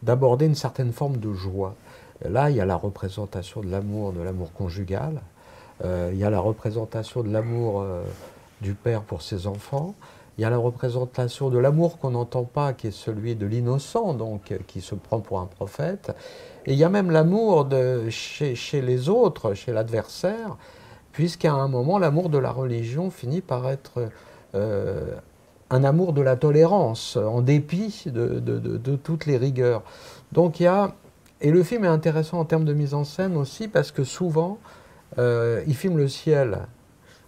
[0.02, 1.74] d'aborder une certaine forme de joie.
[2.24, 5.20] Là, il y a la représentation de l'amour, de l'amour conjugal,
[5.84, 8.02] euh, il y a la représentation de l'amour euh,
[8.62, 9.94] du père pour ses enfants,
[10.38, 14.14] il y a la représentation de l'amour qu'on n'entend pas, qui est celui de l'innocent,
[14.14, 16.14] donc qui se prend pour un prophète,
[16.64, 17.68] et il y a même l'amour
[18.08, 20.56] chez, chez les autres, chez l'adversaire,
[21.16, 24.10] puisqu'à un moment, l'amour de la religion finit par être
[24.54, 25.14] euh,
[25.70, 29.82] un amour de la tolérance, en dépit de, toutes les rigueurs.
[30.32, 30.92] Donc il y a...
[31.40, 34.58] Et le film est intéressant en termes de mise en scène aussi, parce que souvent,
[35.16, 36.58] euh, il filme le ciel.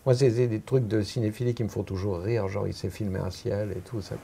[0.05, 3.19] Moi, c'est des trucs de cinéphilie qui me font toujours rire, genre il s'est filmé
[3.19, 4.17] un ciel et tout ça.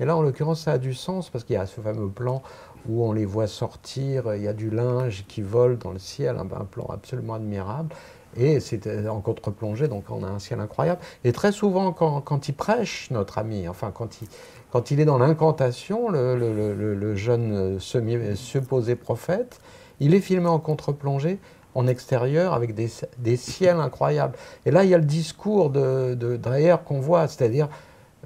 [0.00, 2.42] Mais là, en l'occurrence, ça a du sens parce qu'il y a ce fameux plan
[2.88, 6.38] où on les voit sortir, il y a du linge qui vole dans le ciel,
[6.38, 7.94] un plan absolument admirable.
[8.36, 11.00] Et c'est euh, en contre-plongée, donc on a un ciel incroyable.
[11.24, 14.28] Et très souvent, quand, il prêche, notre ami, enfin, quand il,
[14.70, 19.60] quand il est dans l'incantation, le, jeune euh, semi- supposé prophète,
[20.00, 21.38] il est filmé en contre-plongée,
[21.74, 24.36] en extérieur, avec des, des ciels incroyables.
[24.66, 27.68] Et là, il y a le discours de, de Dreyer qu'on voit, c'est-à-dire,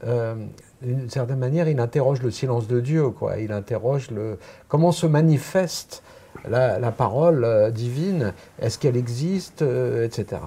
[0.05, 0.35] euh,
[0.83, 3.39] d'une certaine manière, il interroge le silence de Dieu, quoi.
[3.39, 4.39] Il interroge le,
[4.69, 6.03] comment se manifeste
[6.49, 10.43] la, parole euh, divine, est-ce qu'elle existe, euh, etc.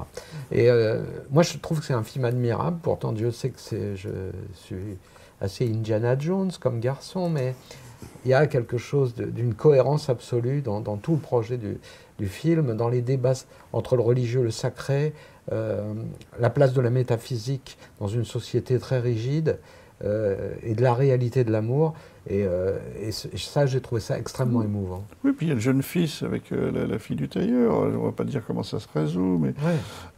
[0.51, 2.79] Et euh, moi, je trouve que c'est un film admirable.
[2.81, 3.59] Pourtant, Dieu sait que
[3.95, 4.09] je
[4.53, 4.97] suis
[5.41, 7.55] assez Indiana Jones comme garçon, mais
[8.25, 12.89] il y a quelque chose d'une cohérence absolue dans, tout le projet du, film, dans
[12.89, 15.13] les débats entre le religieux et le sacré,
[15.51, 15.93] euh,
[16.39, 19.57] la place de la métaphysique dans une société très rigide,
[20.05, 21.93] euh, et de la réalité de l'amour.
[22.31, 25.03] Et, euh, et ça, j'ai trouvé ça extrêmement émouvant.
[25.23, 27.75] Oui, puis il y a le jeune fils avec euh, la, la fille du tailleur.
[27.75, 29.53] On ne va pas dire comment ça se résout, mais.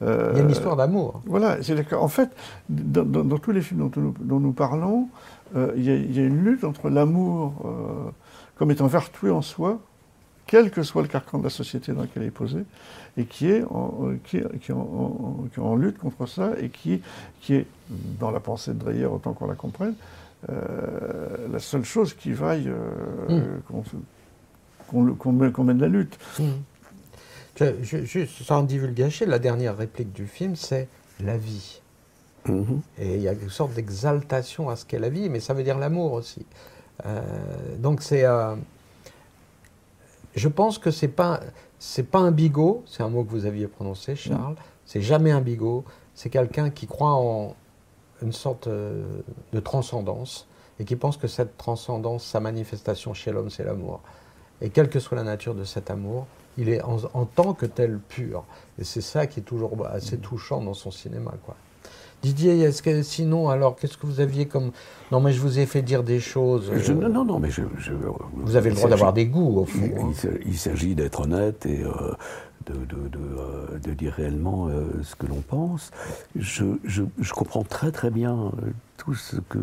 [0.01, 1.21] euh, Il y a une histoire d'amour.
[1.25, 2.03] Voilà, c'est d'accord.
[2.03, 2.29] En fait,
[2.69, 5.07] dans, dans- dans tous les films dont nous, dont nous parlons,
[5.55, 7.53] il y, a- il y a une lutte entre l'amour
[8.55, 9.79] comme étant vertueux en soi,
[10.47, 12.59] quel que soit le carcan de la société dans lequel il est posé,
[13.17, 16.25] et qui est en, qui est- qui est en, en- qui est en lutte contre
[16.25, 17.01] ça, et qui,
[17.41, 17.67] qui est,
[18.19, 19.93] dans la pensée de Dreyer, autant qu'on la comprenne,
[20.47, 23.59] la seule chose qui vaille euh,
[24.91, 25.13] Mm.
[25.17, 26.17] qu'on mène- la lutte.
[27.59, 30.87] Je- je- juste sans divulgacher, la dernière réplique du film, c'est
[31.23, 31.81] la vie.
[32.47, 32.81] Mhm.
[32.97, 35.63] Et il y a une sorte d'exaltation à ce qu'est la vie, mais ça veut
[35.63, 36.45] dire l'amour aussi.
[37.05, 37.21] Euh,
[37.77, 38.25] donc c'est.
[38.25, 38.55] euh,
[40.35, 41.39] je pense que c'est pas
[41.77, 44.55] c'est pas un bigot, c'est un mot que vous aviez prononcé, Charles.
[44.85, 45.83] C'est jamais un bigot.
[46.15, 47.55] C'est quelqu'un qui croit en
[48.21, 49.03] une sorte euh,
[49.53, 50.47] de transcendance
[50.79, 54.01] et qui pense que cette transcendance, sa manifestation chez l'homme, c'est l'amour.
[54.61, 57.65] Et quelle que soit la nature de cet amour, il est en, en tant que
[57.65, 58.43] tel pur.
[58.79, 61.55] Et c'est ça qui est toujours assez touchant dans son cinéma, quoi.
[62.21, 64.71] Didier, est-ce que sinon, alors, qu'est-ce que vous aviez comme
[65.11, 66.71] Non, mais je vous ai fait dire des choses.
[66.75, 67.63] Je- euh, non, non, non, mais je.
[67.79, 67.93] je-
[68.35, 69.79] Vous avez le droit d'avoir des goûts, au fond.
[69.83, 70.33] Il, hein.
[70.45, 72.13] il s'agit d'être honnête et euh,
[72.65, 75.91] de, de- de, euh, de dire réellement euh, ce que l'on pense.
[76.35, 78.51] Je, je- je comprends très très bien euh,
[78.97, 79.57] tout ce que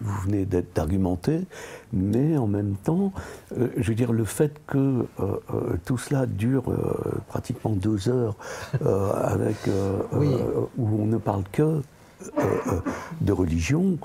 [0.00, 1.40] vous venez d'être- d'argumenter,
[1.92, 3.12] mais en même temps,
[3.56, 5.06] je veux dire, le fait que
[5.86, 6.64] tout cela dure
[7.28, 8.36] pratiquement deux heures
[8.84, 9.56] avec,
[10.12, 10.28] Oui.
[10.76, 11.80] où on ne parle que
[13.20, 13.98] de religion,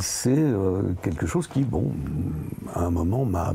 [0.00, 1.92] c'est euh, quelque chose qui, bon,
[2.74, 3.54] à un moment, m'a,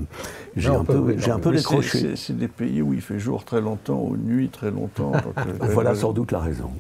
[0.56, 2.00] j'ai un peu, j'ai un peu décroché.
[2.00, 5.12] c'est- C'est des pays où il fait jour très longtemps, ou nuit très longtemps.
[5.12, 6.72] donc, euh, Voilà euh, sans doute la raison.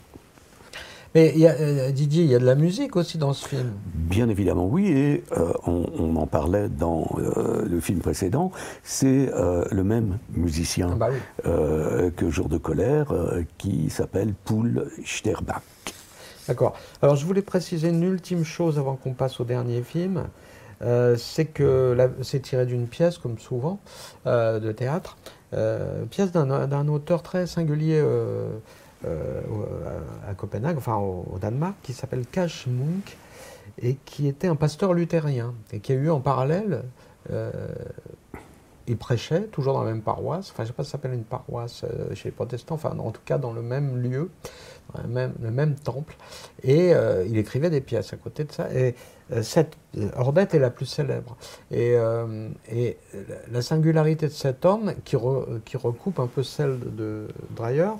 [1.13, 3.45] Mais il y a, euh, Didier, il y a de la musique aussi dans ce
[3.45, 3.71] film.
[3.95, 8.51] Bien évidemment, oui, et euh, on, on en parlait dans euh, le film précédent,
[8.83, 11.17] c'est euh, le même musicien Ah bah oui.
[11.47, 15.61] euh, que Jour de colère, euh, qui s'appelle Poul Sterbach.
[16.47, 16.75] D'accord.
[17.01, 20.25] Alors, je voulais préciser une ultime chose avant qu'on passe au dernier film.
[20.81, 23.79] Euh, c'est que c'est tiré d'une pièce, comme souvent,
[24.25, 25.17] euh, de théâtre,
[25.53, 28.03] euh, pièce d'un auteur très singulier
[29.03, 33.17] à, Copenhague, enfin au, au Danemark, qui s'appelle Cash Munk,
[33.81, 36.83] et qui était un pasteur luthérien, et qui a eu en parallèle
[38.87, 41.13] il prêchait, toujours dans la même paroisse, enfin je ne sais pas si ça s'appelle
[41.13, 44.29] une paroisse euh, chez les protestants, enfin en tout cas dans le même lieu,
[45.01, 46.15] le même, le même temple,
[46.63, 48.95] et euh, il écrivait des pièces à côté de ça, et
[49.31, 49.77] euh, cette
[50.15, 51.37] Ordette est la plus célèbre.
[51.69, 51.95] Et,
[53.51, 57.91] la singularité de cet homme, qui, re- qui recoupe un peu celle de, Dreyer,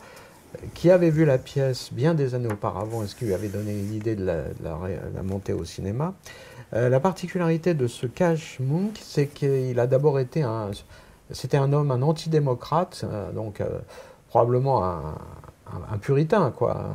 [0.73, 3.73] qui avait vu la pièce bien des années auparavant et ce qui lui avait donné
[3.73, 4.77] l'idée de la, de la
[5.15, 6.13] la montée au cinéma.
[6.73, 10.71] Euh, la particularité de ce Cash Munk, c'est qu'il a d'abord été un.
[11.31, 13.79] C'était un homme, un antidémocrate, euh, donc euh,
[14.29, 16.85] probablement un, puritain, quoi,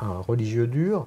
[0.00, 1.06] un, religieux dur,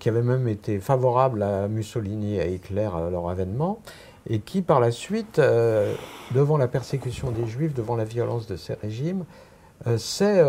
[0.00, 3.80] qui avait même été favorable à Mussolini et à Hitler à leur avènement,
[4.28, 5.40] et qui par la suite,
[6.34, 9.24] devant la persécution des Juifs, devant la violence de ces régimes,
[9.96, 10.42] s'est,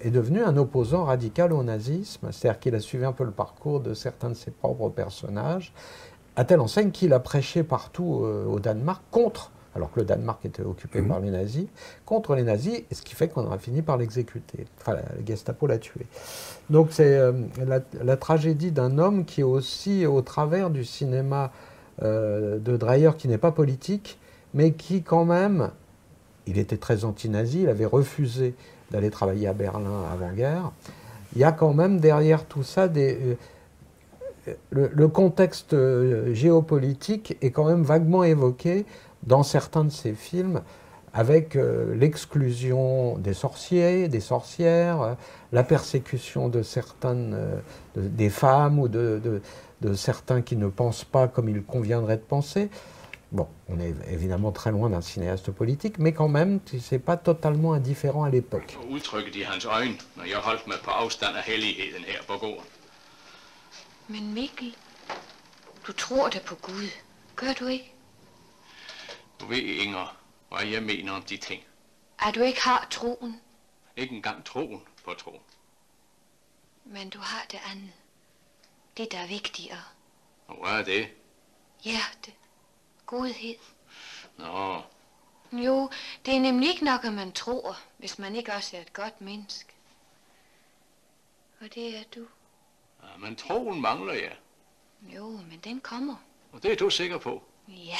[0.00, 3.80] est devenu un opposant radical au nazisme, c'est-à-dire qu'il a suivi un peu le parcours
[3.80, 5.72] de certains de ses propres personnages,
[6.36, 10.44] à telle enseigne qu'il a prêché partout euh, au Danemark contre, alors que le Danemark
[10.44, 11.66] était occupé par les nazis,
[12.04, 14.66] contre les nazis, et ce qui fait qu'on a fini par l'exécuter.
[14.80, 16.06] Enfin, la, la Gestapo l'a tué.
[16.70, 17.32] Donc c'est euh,
[17.64, 21.52] la, la tragédie d'un homme qui est aussi au travers du cinéma
[22.02, 24.18] euh, de Dreyer, qui n'est pas politique,
[24.54, 25.70] mais qui quand même
[26.48, 28.54] il était très anti-nazi, il avait refusé
[28.90, 30.70] d'aller travailler à Berlin avant-guerre.
[31.34, 33.34] Il y a quand même derrière tout ça euh,
[34.70, 38.86] le, contexte euh, géopolitique est quand même vaguement évoqué
[39.24, 40.62] dans certains de ces films
[41.12, 45.16] avec euh, l'exclusion des sorciers, des sorcières,
[45.52, 47.36] la persécution de certaines
[47.96, 49.40] de- des femmes ou de
[49.94, 52.70] certains qui ne pensent pas comme il conviendrait de penser.
[53.30, 57.74] Bon, on est évidemment très loin d'un cinéaste politique, mais quand même, c'est pas totalement
[57.74, 58.76] indifférent à l'époque.
[58.88, 62.64] Udtrykket i hans øjne, når jeg holdt mig på afstand af helligheden her på gården.
[64.08, 64.76] Men Mikkel,
[65.86, 66.88] du tror da på Gud.
[67.36, 67.92] Gør du ikke?
[69.40, 70.16] Du ved, Inger,
[70.48, 71.62] hvad jeg mener om de ting.
[72.18, 73.40] At du ikke har troen,
[73.96, 75.40] Ikke engang troen på tro.
[76.84, 77.92] men du har det andet.
[78.96, 79.78] Det, der er vigtigere.
[80.48, 81.06] Og hvad er det?
[81.84, 82.30] Hjerte.
[83.08, 83.56] Godhed.
[84.36, 84.82] Nå,
[85.52, 85.90] Jo,
[86.24, 89.20] det er nemlig ikke nok, at man tror, hvis man ikke også er et godt
[89.20, 89.72] menneske.
[91.60, 92.26] Og det er du.
[93.02, 94.36] ja, men troen mangler jeg.
[95.02, 96.16] Jo, men den kommer.
[96.52, 97.44] Og det er du sikker på.
[97.68, 97.96] Ja.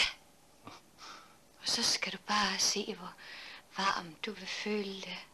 [1.60, 3.12] Og så skal du bare se, hvor
[3.76, 5.26] varm du vil føle dig.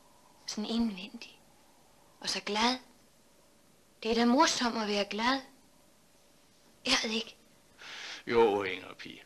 [0.47, 1.41] Sådan indvendig.
[2.21, 2.79] Og så glad.
[4.03, 5.41] Det er da morsomt at være glad.
[6.87, 7.37] Er det ikke?
[8.27, 9.24] Jo, Inger pige.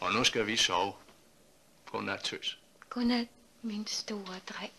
[0.00, 0.92] Og nu skal vi sove.
[1.92, 2.58] Godnat, tøs.
[2.90, 3.26] Godnat,
[3.62, 4.72] min store dreng.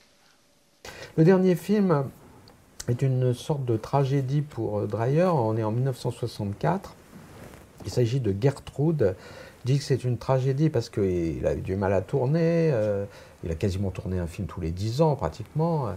[1.15, 2.11] Le dernier film
[2.87, 5.23] est une sorte de tragédie pour euh, Dreyer.
[5.25, 6.95] On est en 1964.
[7.85, 9.15] Il s'agit de Gertrude.
[9.65, 12.71] Il dit que c'est une tragédie parce qu'il a eu du mal à tourner.
[12.73, 13.05] euh,
[13.43, 15.89] il a quasiment tourné un film tous les dix ans, pratiquement.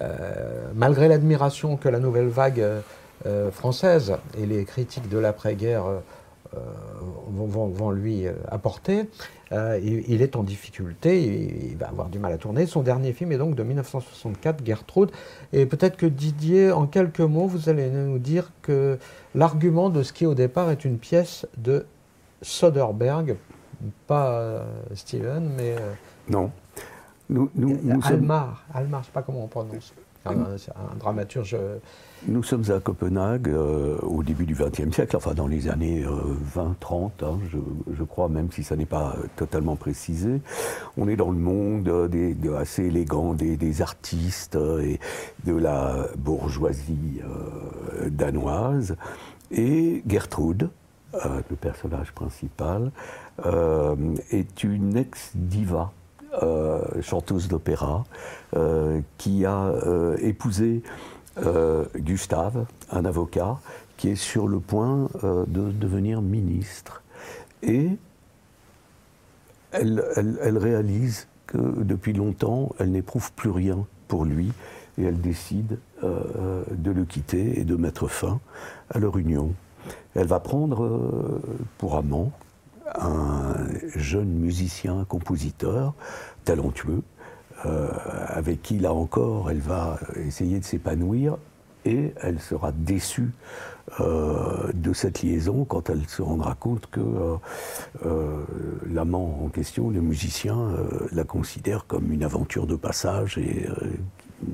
[0.00, 2.60] Euh, malgré l'admiration que la nouvelle vague
[3.26, 5.84] euh, française et les critiques de l'après-guerre
[7.34, 9.08] vont, lui euh, apporter,
[9.52, 12.66] euh, il, il est en difficulté, il, il va avoir du mal à tourner.
[12.66, 15.10] Son dernier film est donc de 1964, Gertrude.
[15.52, 18.98] Et peut-être que Didier, en quelques mots, vous allez nous dire que
[19.34, 21.86] l'argument de ce qui au départ est une pièce de
[22.42, 23.36] Soderbergh,
[24.06, 24.64] pas euh,
[24.94, 25.76] Steven, mais
[26.28, 26.50] Non.
[27.30, 28.64] Nous, nous, nous sommes, Almar.
[28.74, 29.94] Almar, je ne sais pas comment on prononce.
[30.26, 31.54] Un, dramaturge.
[31.58, 31.76] euh,
[32.26, 36.04] nous sommes à Copenhague euh, au début du XXe siècle, enfin dans les années
[36.56, 37.10] 20-30,
[37.52, 37.58] je,
[37.94, 40.40] je crois, même si ça n'est pas euh, totalement précisé.
[40.96, 45.00] On est dans le monde euh, des, de- assez élégant des, des artistes euh, et
[45.44, 48.96] de la bourgeoisie euh, danoise.
[49.50, 50.70] Et Gertrude,
[51.14, 52.90] euh, le personnage principal,
[53.44, 53.94] euh,
[54.30, 56.03] est une ex-diva, euh,
[57.02, 58.04] chanteuse d'opéra,
[58.56, 60.82] euh, qui a euh, épousé
[61.38, 63.58] euh, Gustave, un avocat,
[63.96, 67.02] qui est sur le point euh, de devenir ministre.
[67.62, 67.88] Et
[69.72, 74.52] elle, réalise que depuis longtemps, elle n'éprouve plus rien pour lui
[74.98, 78.40] et elle décide euh, de le quitter et de mettre fin
[78.90, 79.52] à leur union.
[80.14, 81.42] Elle va prendre euh,
[81.78, 82.30] pour amant
[82.94, 83.54] un
[83.96, 85.94] jeune musicien, compositeur,
[86.44, 87.02] talentueux,
[87.66, 87.88] euh,
[88.28, 91.38] avec qui, là encore, elle va essayer de s'épanouir
[91.86, 93.30] et elle sera déçue
[94.00, 97.00] euh, de cette liaison quand elle se rendra compte que
[98.04, 98.44] euh,
[98.90, 100.56] l'amant en question, le musicien,
[101.12, 103.66] la considère comme une aventure de passage et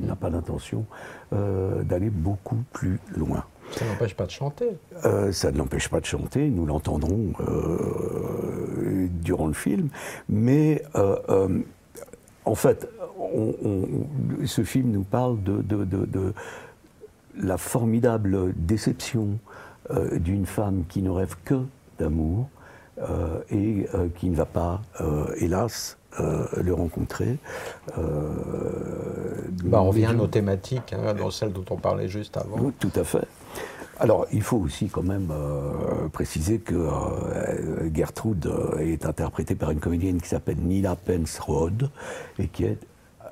[0.03, 0.85] n'a pas l'intention
[1.33, 3.45] d'aller beaucoup plus loin.
[3.77, 4.77] Ça n'empêche pas de chanter.
[5.05, 9.89] Euh, ça ne l'empêche pas de chanter, nous l'entendrons euh, durant le film.
[10.29, 11.61] Mais euh,
[12.45, 12.89] en fait,
[14.45, 16.35] ce film nous parle de,
[17.37, 19.39] la formidable déception
[20.13, 21.61] d'une femme qui ne rêve que
[21.99, 22.49] d'amour
[23.51, 24.83] et qui ne va pas,
[25.37, 27.37] hélas, euh, le rencontrer.
[27.99, 28.03] Euh,
[29.65, 32.57] Bah, on revient nos thématiques, hein, dans celles dont on parlait juste avant.
[32.59, 33.27] oui, tout à fait.
[33.99, 38.51] Alors, il faut aussi quand même euh, préciser que euh, Gertrude
[38.81, 41.91] est interprétée par une comédienne qui s'appelle Nina Pence Rhodes
[42.39, 42.79] et qui est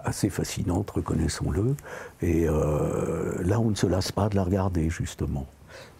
[0.04, 1.74] assez fascinante, reconnaissons-le.
[2.20, 5.46] Et euh, là, on ne se lasse pas de la regarder, justement.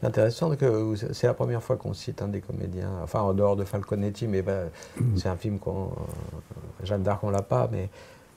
[0.01, 3.57] C'est intéressant que c'est la première fois qu'on cite un des comédiens, enfin en dehors
[3.57, 4.71] de Falconetti, mais ben,
[5.17, 5.87] c'est un film qu'on.
[5.87, 7.89] euh, Jeanne d'Arc, on l'a pas, mais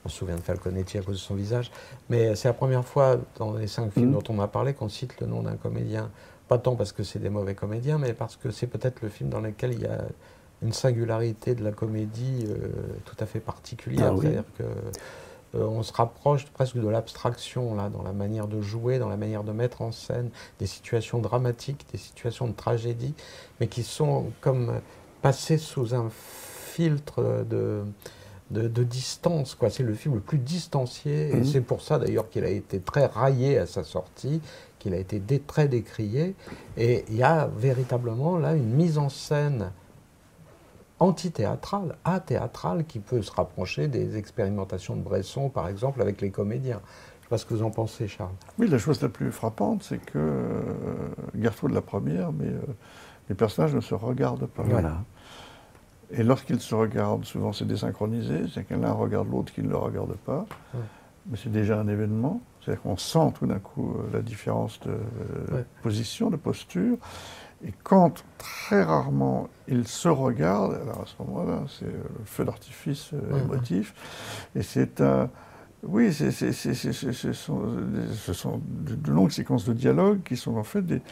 [0.04, 1.70] on se souvient de Falconetti à cause de son visage.
[2.10, 4.14] Mais c'est la première fois dans les cinq films Mhm.
[4.14, 6.10] dont on a parlé qu'on cite le nom d'un comédien.
[6.48, 9.30] Pas tant parce que c'est des mauvais comédiens, mais parce que c'est peut-être le film
[9.30, 10.02] dans lequel il y a
[10.62, 12.68] une singularité de la comédie euh,
[13.04, 14.08] tout à fait particulière.
[14.08, 14.22] Ah oui.
[14.22, 14.64] C'est-à-dire que
[15.54, 19.16] euh, on se rapproche presque de l'abstraction là, dans la manière de jouer, dans la
[19.16, 23.14] manière de mettre en scène des situations dramatiques, des situations de tragédie,
[23.60, 24.80] mais qui sont comme
[25.20, 27.82] passées sous un filtre de,
[28.50, 29.54] de, de distance.
[29.54, 29.70] quoi.
[29.70, 31.44] C'est le film le plus distancié, et Mhm.
[31.44, 34.40] c'est pour ça d'ailleurs qu'il a été très raillé à sa sortie,
[34.78, 36.34] qu'il a été dé- très décrié.
[36.76, 39.70] Et il y a véritablement là une mise en scène
[41.02, 46.80] antithéâtrale, athéâtrale, qui peut se rapprocher des expérimentations de Bresson, par exemple, avec les comédiens.
[46.84, 48.30] Je ne sais pas ce que vous en pensez, Charles.
[48.58, 50.60] Oui, la chose la plus frappante, c'est que euh,
[51.40, 52.60] Gertrude la première, mais euh,
[53.28, 54.62] les personnages ne se regardent pas.
[54.62, 54.98] Voilà.
[56.10, 59.76] Et lorsqu'ils se regardent, souvent c'est désynchronisé, c'est que l'un regarde l'autre qui ne le
[59.78, 60.44] regarde pas.
[60.74, 60.80] Ouais.
[61.30, 62.40] Mais c'est déjà un événement.
[62.60, 65.64] C'est-à-dire qu'on sent tout d'un coup euh, la différence de euh, Ouais.
[65.82, 66.96] position, de posture.
[67.64, 73.10] Et quand très rarement ils se regardent, alors à ce moment-là, c'est le feu d'artifice
[73.14, 73.94] euh, émotif.
[74.54, 75.30] Et c'est un.
[75.84, 76.30] Oui, ce
[77.32, 77.60] sont,
[78.12, 81.02] ce sont de, de longues séquences de dialogue qui sont en fait des.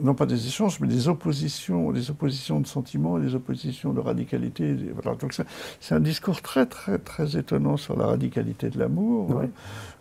[0.00, 4.74] Non pas des échanges, mais des oppositions, des oppositions de sentiments, des oppositions de radicalité.
[4.74, 5.16] des- Voilà.
[5.16, 5.34] Donc
[5.80, 9.48] c'est un discours très très très étonnant sur la radicalité de l'amour, Ouais.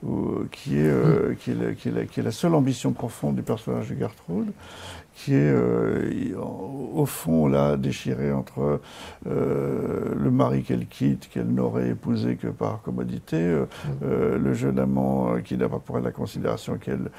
[0.05, 2.91] hein, qui, est, euh, qui, est la, qui est la- qui est la seule ambition
[2.91, 4.51] profonde du personnage de Gertrude,
[5.13, 8.81] qui est euh, au fond là déchirée entre
[9.27, 13.37] euh, le mari qu'elle quitte, qu'elle n'aurait épousé que par commodité,
[14.03, 17.09] euh, le jeune amant qui n'a pas pour elle la considération qu'elle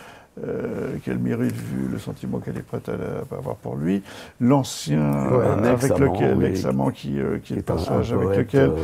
[0.44, 4.02] euh, qu'elle mérite vu le sentiment qu'elle est prête à, avoir pour lui,
[4.40, 4.98] l'ancien
[5.30, 8.12] Ouais, euh, un avec lequel l'ex-amant qui, euh, qui est le est un- un personnage
[8.12, 8.74] avec poète, lequel euh,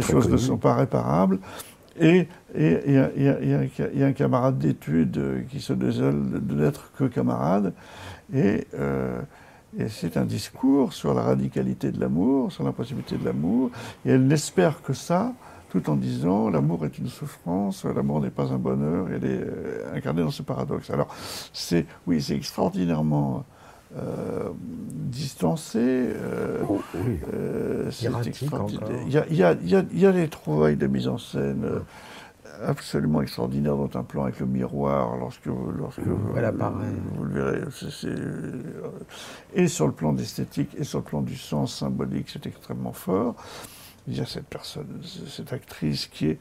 [0.00, 1.38] très choses ne sont pas réparables.
[2.00, 2.96] Et et- et
[3.54, 3.66] un
[4.04, 7.72] a un camarade d'études qui se désole de n'être que camarade.
[8.32, 8.66] Et,
[9.78, 13.70] et c'est un discours sur la radicalité de l'amour, sur l'impossibilité de l'amour.
[14.06, 15.32] Et elle n'espère que ça,
[15.70, 19.10] tout en disant l'amour est une souffrance, l'amour n'est pas un bonheur.
[19.10, 20.90] Et elle est euh, incarnée dans ce paradoxe.
[20.90, 21.14] Alors,
[21.52, 23.44] c'est oui, c'est extraordinairement
[23.96, 25.78] euh, distancé.
[25.80, 27.18] euh, Oh, oui.
[28.26, 28.88] extraordinaire.
[29.06, 30.86] Il y a, il y, a, il y, a, il y a des trouvailles de
[30.86, 31.64] mise en scène
[32.64, 36.86] absolument extraordinaires dans un plan avec le miroir, lorsque, vous- lorsque vous, apparaît.
[37.16, 37.60] vous le verrez.
[39.54, 43.36] et sur le plan d'esthétique et sur le plan du sens symbolique, c'est extrêmement fort.
[44.08, 44.86] Il y a cette personne,
[45.28, 46.38] cette actrice qui est,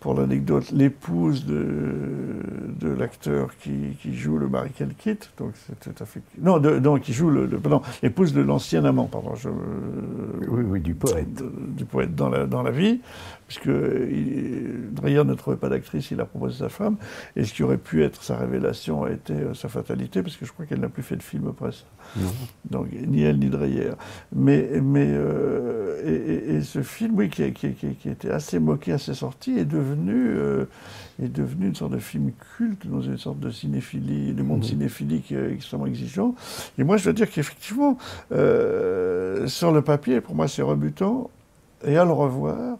[0.00, 2.42] pour l'anecdote, l'épouse de,
[2.80, 5.30] de l'acteur qui, qui joue le mari qu'elle quitte.
[5.38, 6.20] Donc c'est tout à fait.
[6.40, 7.46] Non, de- non qui joue le.
[7.46, 9.34] le- pardon, l'épouse de l'ancien amant, pardon.
[9.36, 9.48] Je,
[10.48, 11.32] Oui, oui, du poète.
[11.34, 13.00] de- du poète dans la, dans la vie,
[13.52, 13.68] puisque
[14.92, 16.96] Dreyer ne trouvait pas d'actrice, il a proposé sa femme,
[17.36, 20.46] et ce qui aurait pu être sa révélation a été euh, sa fatalité, parce que
[20.46, 21.84] je crois qu'elle n'a plus fait de film après ça.
[22.70, 23.90] Donc, ni elle ni Dreyer.
[24.34, 29.14] Mais, mais euh, et, et- et ce film, oui, qui, était assez moqué à ses
[29.14, 30.64] sorties, est devenu, euh,
[31.22, 34.64] est devenu une sorte de film culte dans une sorte de cinéphilie, de monde Mhm.
[34.64, 36.34] cinéphilique extrêmement exigeant.
[36.78, 37.98] Et moi, je dois dire qu'effectivement,
[38.30, 41.30] sur le papier, pour moi, c'est rebutant.
[41.84, 42.78] Et à le revoir,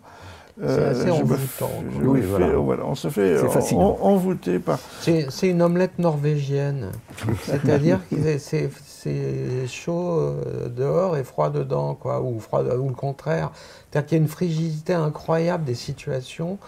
[0.68, 4.78] C'est assez je me envoûtant, me Oui, voilà, on se fait C'est en- envoûter par.
[5.00, 6.92] C'est c'est une omelette norvégienne.
[7.42, 12.88] C'est-à-dire que c'est- c'est- c'est chaud euh, dehors et froid dedans, quoi, ou, froid, ou
[12.88, 13.50] le contraire.
[13.90, 16.58] C'est-à-dire qu'il y a une frigidité incroyable des situations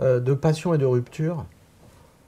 [0.00, 1.44] euh, de passion et de rupture,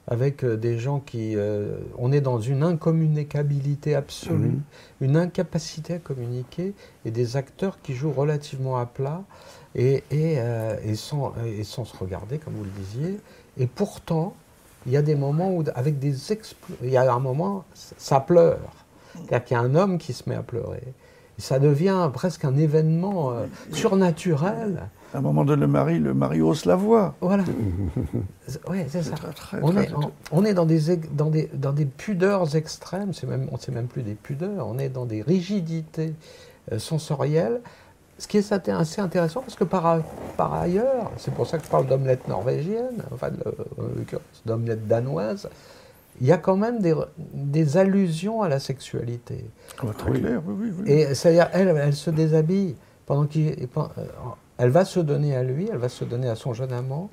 [0.07, 1.35] avec euh, des gens qui...
[1.35, 4.61] euh, on est dans une incommunicabilité absolue, Mhm.
[5.01, 6.73] une incapacité à communiquer,
[7.05, 9.23] et des acteurs qui jouent relativement à plat,
[9.75, 13.19] et, et, euh, et sans, et sans se regarder, comme vous le disiez.
[13.57, 14.35] Et pourtant,
[14.85, 18.19] il y a des moments où, avec des expl- il y a un moment, ça
[18.19, 18.59] pleure.
[19.15, 20.83] C'est-à-dire qu'il y a un homme qui se met à pleurer.
[21.37, 24.89] Ça devient presque un événement euh, surnaturel.
[25.15, 27.15] À un moment donné, le mari, le mari hausse la voix.
[27.21, 27.45] Voilà.
[28.69, 29.11] Oui, c'est ça.
[29.15, 31.85] Très, très, on, très, est, très- on, on est dans des, dans des, dans des
[31.85, 35.21] pudeurs extrêmes, c'est même, on ne sait même plus des pudeurs, on est dans des
[35.21, 36.13] rigidités
[36.71, 37.61] euh, sensorielles,
[38.19, 39.99] ce qui est assez- assez intéressant parce que par,
[40.53, 43.29] ailleurs, c'est pour ça que je parle d'omelette norvégienne, enfin
[43.97, 45.49] l'occurrence d'omelette danoise,
[46.21, 49.43] il y a quand même des, des allusions à la sexualité.
[49.79, 50.91] Ah, très clair, oui, oui, oui.
[50.91, 53.55] Et c'est-à-dire, elle, elle se déshabille pendant qu'il.
[54.57, 57.09] Elle va se donner à lui, elle va se donner à son jeune amant,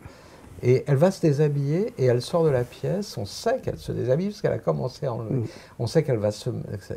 [0.62, 3.18] et elle va se déshabiller, et elle sort de la pièce.
[3.18, 5.34] On sait qu'elle se déshabille, parce qu'elle a commencé à enlever.
[5.34, 5.46] Mm.
[5.80, 6.50] On sait qu'elle va, se-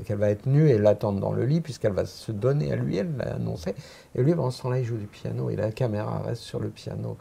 [0.06, 2.98] qu'elle va être nue et l'attendre dans le lit, puisqu'elle va se donner à lui,
[2.98, 3.74] elle l'a annoncé.
[4.14, 6.70] Et lui, pendant ce temps-là, il joue du piano, et la caméra reste sur le
[6.70, 7.18] piano.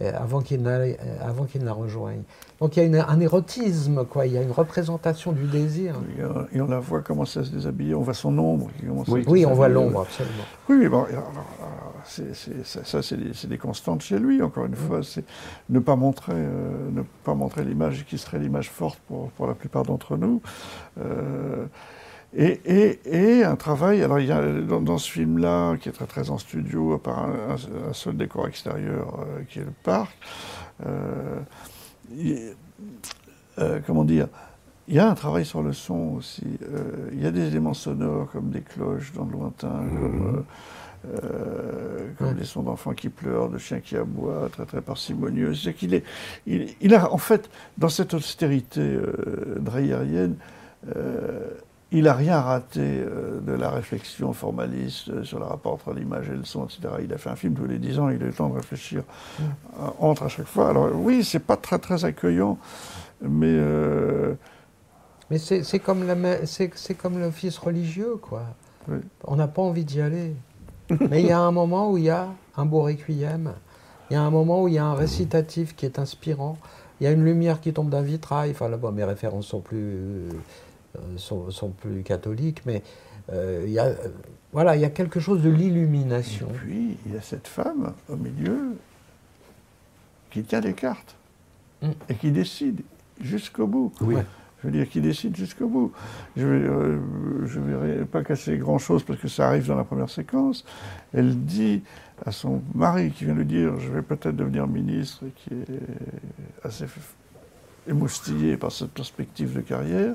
[0.00, 2.22] Euh, Avant qu'il, n'aille- euh, avant qu'il ne la rejoigne.
[2.60, 4.26] Donc il y a une- un érotisme, quoi.
[4.26, 5.96] Il y a une représentation du désir.
[6.52, 9.12] Et, on la voit commencer à se déshabiller, on voit son ombre qui commence à
[9.12, 10.44] Oui, on voit l'ombre, absolument.
[10.68, 11.30] Oui, oui, bon, alors,
[11.60, 15.00] alors, c'est- c'est- ça, ça, c'est des, c'est des constantes chez lui, encore une fois.
[15.02, 15.24] C'est
[15.68, 19.54] ne pas montrer, euh, ne pas montrer l'image qui serait l'image forte pour, pour la
[19.54, 20.40] plupart d'entre nous.
[21.00, 21.66] Euh,
[22.36, 23.00] et, et-
[23.40, 26.30] et un travail, alors il y a dans, dans ce film-là, qui est très très
[26.30, 30.16] en studio, à part un, un- un seul décor extérieur euh, qui est le parc,
[30.86, 31.40] euh,
[33.58, 34.28] euh, comment dire,
[34.88, 36.58] il y a un travail sur le son aussi.
[37.12, 39.68] Il y a des éléments sonores comme des cloches dans le lointain,
[40.00, 40.44] comme,
[41.22, 45.54] euh, comme des sons d'enfants qui pleurent, de chiens qui aboient, très très parcimonieux.
[45.54, 46.04] C'est qu'il est,
[46.46, 48.96] il, il a en fait dans cette austérité
[49.58, 50.34] dreyerienne,
[51.92, 56.28] il n'a rien raté euh, de la réflexion formaliste euh, sur le rapport entre l'image
[56.30, 56.80] et le son, etc.
[57.04, 58.54] Il a fait un film tous les dix ans, il a eu le temps de
[58.54, 59.02] réfléchir
[59.40, 59.44] euh,
[59.98, 60.70] entre à chaque fois.
[60.70, 62.58] Alors oui, c'est pas très très accueillant,
[63.20, 63.58] mais
[65.30, 66.04] Mais c'est comme,
[66.46, 68.42] c'est comme l'office religieux, quoi.
[68.88, 68.98] Oui.
[69.24, 70.34] On n'a pas envie d'y aller.
[71.08, 73.52] Mais il y a un moment où il y a un beau requiem,
[74.10, 76.58] il y a un moment où il y a un récitatif qui est inspirant,
[77.00, 78.50] il y a une lumière qui tombe d'un vitrail.
[78.50, 80.28] Enfin, là, bon, mes références sont plus,
[81.16, 82.82] sont, sont plus catholiques, mais
[83.32, 84.08] euh, il y a, euh,
[84.52, 86.48] voilà, il y a quelque chose de l'illumination.
[86.50, 88.76] Et puis, il y a cette femme au milieu
[90.30, 91.16] qui tient les cartes
[91.82, 91.90] Mm.
[92.08, 92.80] et qui décide
[93.20, 93.92] jusqu'au bout.
[94.00, 94.16] Oui.
[94.60, 95.92] Je veux dire, qui décide jusqu'au bout.
[96.36, 99.82] Je ne vais, euh, je vais pas casser grand-chose parce que ça arrive dans la
[99.82, 100.64] première séquence.
[101.12, 101.82] Elle dit
[102.24, 106.64] à son mari qui vient lui dire Je vais peut-être devenir ministre, et qui est
[106.64, 106.84] assez
[107.88, 110.14] émoustillé par cette perspective de carrière.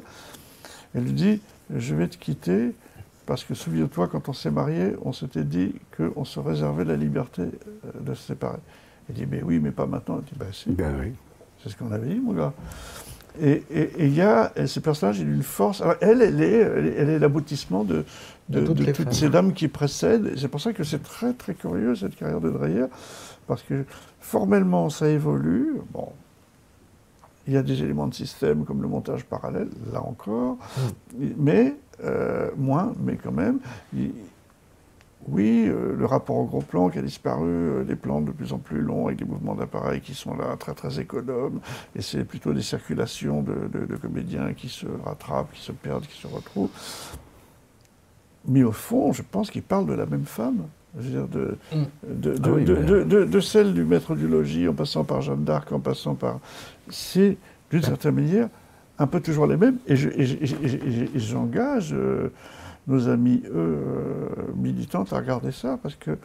[0.96, 1.42] Elle lui dit
[1.76, 2.74] Je vais te quitter
[3.26, 7.42] parce que souviens-toi, quand on s'est marié, on s'était dit qu'on se réservait la liberté
[7.44, 8.60] euh, de se séparer.
[9.10, 10.20] Il dit Mais oui, mais pas maintenant.
[10.20, 10.72] Elle dit Ben si.
[10.72, 11.14] Ben oui.
[11.62, 12.54] C'est ce qu'on avait dit, mon gars.
[13.40, 13.64] Et
[14.00, 15.82] il y a, et ce personnage, il a une force.
[15.82, 18.04] Alors, elle, elle est, l'aboutissement de,
[18.50, 20.34] de, De toutes de les toutes ces dames qui précèdent.
[20.38, 22.86] C'est pour ça que c'est très, très curieux, cette carrière de Dreyer,
[23.46, 23.86] parce que
[24.20, 25.74] formellement, ça évolue.
[25.92, 26.14] Bon,
[27.48, 30.58] il y a des éléments de système comme le montage parallèle, là encore,
[31.38, 33.60] mais euh, moins, mais quand même.
[33.96, 34.12] il-
[35.30, 38.54] oui, euh, le rapport au gros plan qui a disparu, euh, des plans de plus
[38.54, 41.60] en plus longs avec des mouvements d'appareil qui sont là très très économes,
[41.96, 46.06] et c'est plutôt des circulations de, de- de comédiens qui se rattrapent, qui se perdent,
[46.06, 46.70] qui se retrouvent.
[48.48, 50.68] Mais au fond, je pense qu'il parle de la même femme.
[51.00, 51.58] Je veux dire, de,
[52.08, 55.22] de, oui, de- mais- de- de- de celle du maître du logis, en passant par
[55.22, 56.40] Jeanne d'Arc, en passant par.
[56.90, 57.38] C'est,
[57.72, 58.50] d'une certaine manière,
[59.00, 59.78] un peu toujours les mêmes.
[59.88, 62.32] Et je- et je- j'engage euh,
[62.88, 66.18] nos amis, eux, euh, militantes, à regarder ça, parce que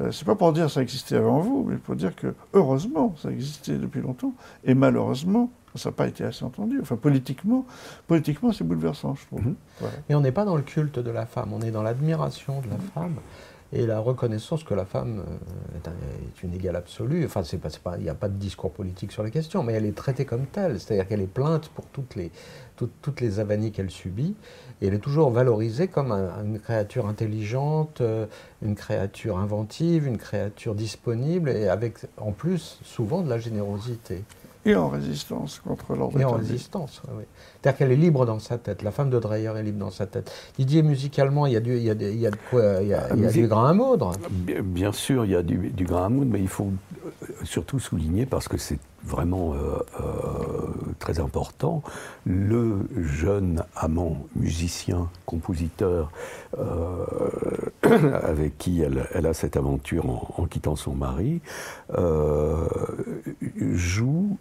[0.00, 3.30] euh, c'est pas pour dire ça existait avant vous, mais pour dire que, heureusement, ça
[3.30, 4.32] existait depuis longtemps,
[4.64, 6.78] et malheureusement, ça n'a pas été assez entendu.
[6.80, 7.66] Enfin, politiquement,
[8.06, 9.40] politiquement c'est bouleversant, je trouve.
[9.48, 9.54] Mhm.
[9.80, 9.94] Voilà.
[10.08, 12.70] Et on n'est pas dans le culte de la femme, on est dans l'admiration de
[12.70, 13.14] la femme
[13.74, 17.24] et la reconnaissance que la femme euh, est, un- est une égale absolue.
[17.24, 19.84] Enfin, c'est pas, il n'y a pas de discours politique sur la question, mais elle
[19.84, 22.30] est traitée comme telle, c'est-à-dire qu'elle est plainte pour toutes les,
[22.76, 24.34] toutes, les avanies qu'elle subit,
[24.80, 28.26] et elle est toujours valorisée comme un- une créature intelligente, euh,
[28.62, 34.22] une créature inventive, une créature disponible, et avec en plus souvent de la générosité.
[34.66, 37.24] Et en résistance contre l'ordre Et en résistance, oui.
[37.62, 38.82] C'est-à-dire qu'elle est libre dans sa tête.
[38.82, 40.30] La femme de Dreyer est libre dans sa tête.
[40.58, 42.88] Didier, musicalement, il y a, du, il y a, il y a de quoi Il
[42.88, 44.12] y a, La il y a musique- du grain à moudre.
[44.30, 46.70] Bien, bien sûr, il y a du, du grain à moudre, mais il faut
[47.22, 49.58] euh, surtout souligner, parce que c'est vraiment euh,
[50.00, 50.02] euh,
[50.98, 51.82] très important,
[52.24, 56.10] le jeune amant, musicien, compositeur,
[56.58, 57.04] euh,
[58.22, 61.42] avec qui elle, elle a cette aventure en, en quittant son mari,
[61.98, 62.66] euh,
[63.74, 64.36] joue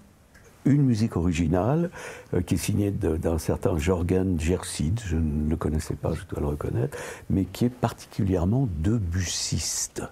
[0.65, 1.89] une musique originale
[2.33, 6.41] euh, qui est signée d'un certain Jorgen Gersid, je ne le connaissais pas, je dois
[6.41, 6.97] le reconnaître,
[7.29, 10.03] mais qui est particulièrement debussiste.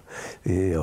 [0.46, 0.82] Et euh,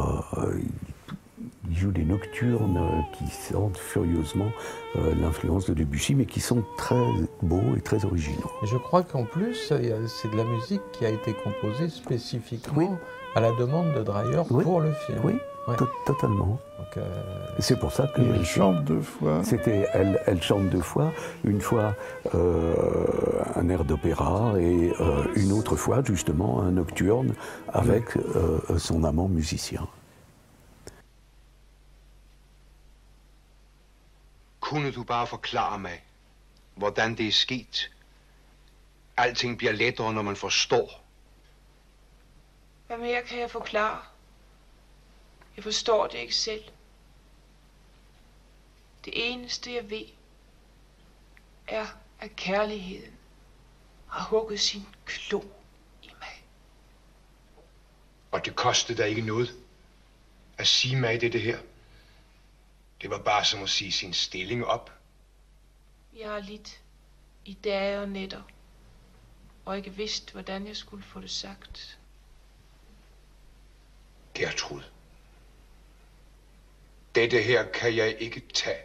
[1.70, 4.52] il joue des nocturnes qui sentent furieusement
[4.96, 7.06] euh, l'influence de Debussy, mais qui sont très
[7.42, 8.50] beaux et très originaux.
[8.64, 12.98] je crois qu'en plus, c'est de la musique qui a été composée spécifiquement
[13.36, 15.20] à la demande de Dreyer pour le film.
[15.24, 15.34] Oui,
[16.06, 16.60] totalement.
[16.98, 18.22] Euh, c'est pour ça que.
[18.22, 19.44] Elle chante deux fois.
[19.44, 21.12] C'était, elle, elle, chante deux fois.
[21.44, 21.96] Une fois
[22.36, 27.34] euh, un air d'opéra et euh, une autre fois, justement, un nocturne
[27.74, 28.06] avec
[28.78, 29.88] son amant musicien.
[34.60, 36.04] Kunne du bare forklare mig,
[36.76, 37.90] hvordan det er sket?
[39.18, 41.04] Alting bliver lettere, når man forstår.
[42.88, 43.98] Hvad mere kan jeg forklare?
[45.60, 46.64] Jeg forstår det ikke selv.
[49.06, 50.06] Det eneste jeg ved,
[51.68, 51.88] er
[52.20, 53.18] at kærligheden
[54.08, 55.42] har hugget sin klo
[56.04, 56.44] i mig.
[58.32, 59.58] Og det kostede dig ikke noget
[60.58, 61.60] at sige mig det, det her.
[63.02, 64.92] Det var bare som at sige sin stilling op.
[66.16, 66.82] Jeg har lidt
[67.46, 68.42] i dage og nætter,
[69.66, 72.00] og ikke vidst, hvordan jeg skulle få det sagt.
[74.34, 74.84] Gertrud.
[77.20, 78.84] Dette her kan jeg ikke tage.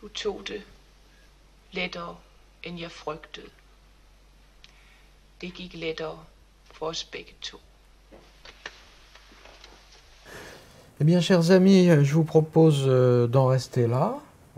[0.00, 0.62] Du tog det
[1.72, 2.16] lettere,
[2.62, 3.46] end jeg frygtede.
[5.40, 6.18] Det gik lettere
[6.64, 7.58] for os begge to.
[11.00, 14.14] Eh bien, chers amis, je vous propose euh, d'en rester là,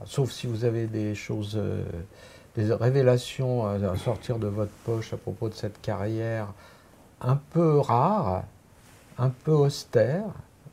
[0.06, 1.84] sauf si vous avez des choses, euh,
[2.56, 6.46] des révélations à sortir de votre poche à propos de cette carrière
[7.20, 8.44] un peu rare,
[9.22, 10.24] un peu austère,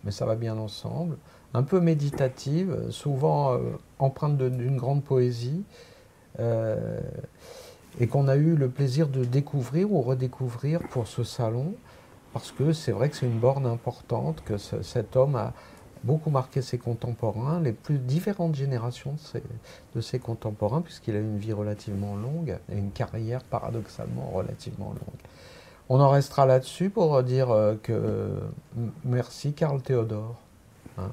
[0.03, 1.17] mais ça va bien ensemble,
[1.53, 3.59] un peu méditative, souvent euh,
[3.99, 5.63] empreinte d'une grande poésie,
[6.39, 6.99] euh,
[7.99, 11.75] et qu'on a eu le plaisir de découvrir ou redécouvrir pour ce salon,
[12.33, 15.53] parce que c'est vrai que c'est une borne importante, que cet homme a
[16.03, 19.43] beaucoup marqué ses contemporains, les plus différentes générations de ses,
[19.95, 24.89] de ses contemporains, puisqu'il a eu une vie relativement longue et une carrière paradoxalement relativement
[24.89, 25.21] longue.
[25.89, 28.29] On en restera là-dessus pour dire euh, que
[29.03, 30.35] merci Karl Théodore.
[30.97, 31.11] Hein.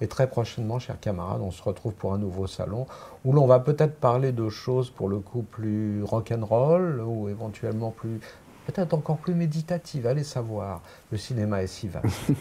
[0.00, 2.88] Et très prochainement, chers camarades, on se retrouve pour un nouveau salon
[3.24, 8.18] où l'on va peut-être parler de choses pour le coup plus rock'n'roll ou éventuellement plus,
[8.66, 10.08] peut-être encore plus méditatives.
[10.08, 10.82] Allez savoir,
[11.12, 12.32] le cinéma est si vaste.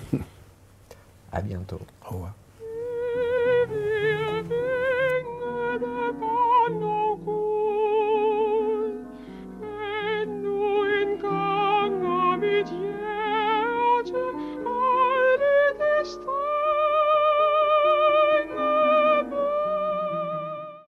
[1.31, 1.81] à bientôt.
[2.09, 2.33] Au revoir.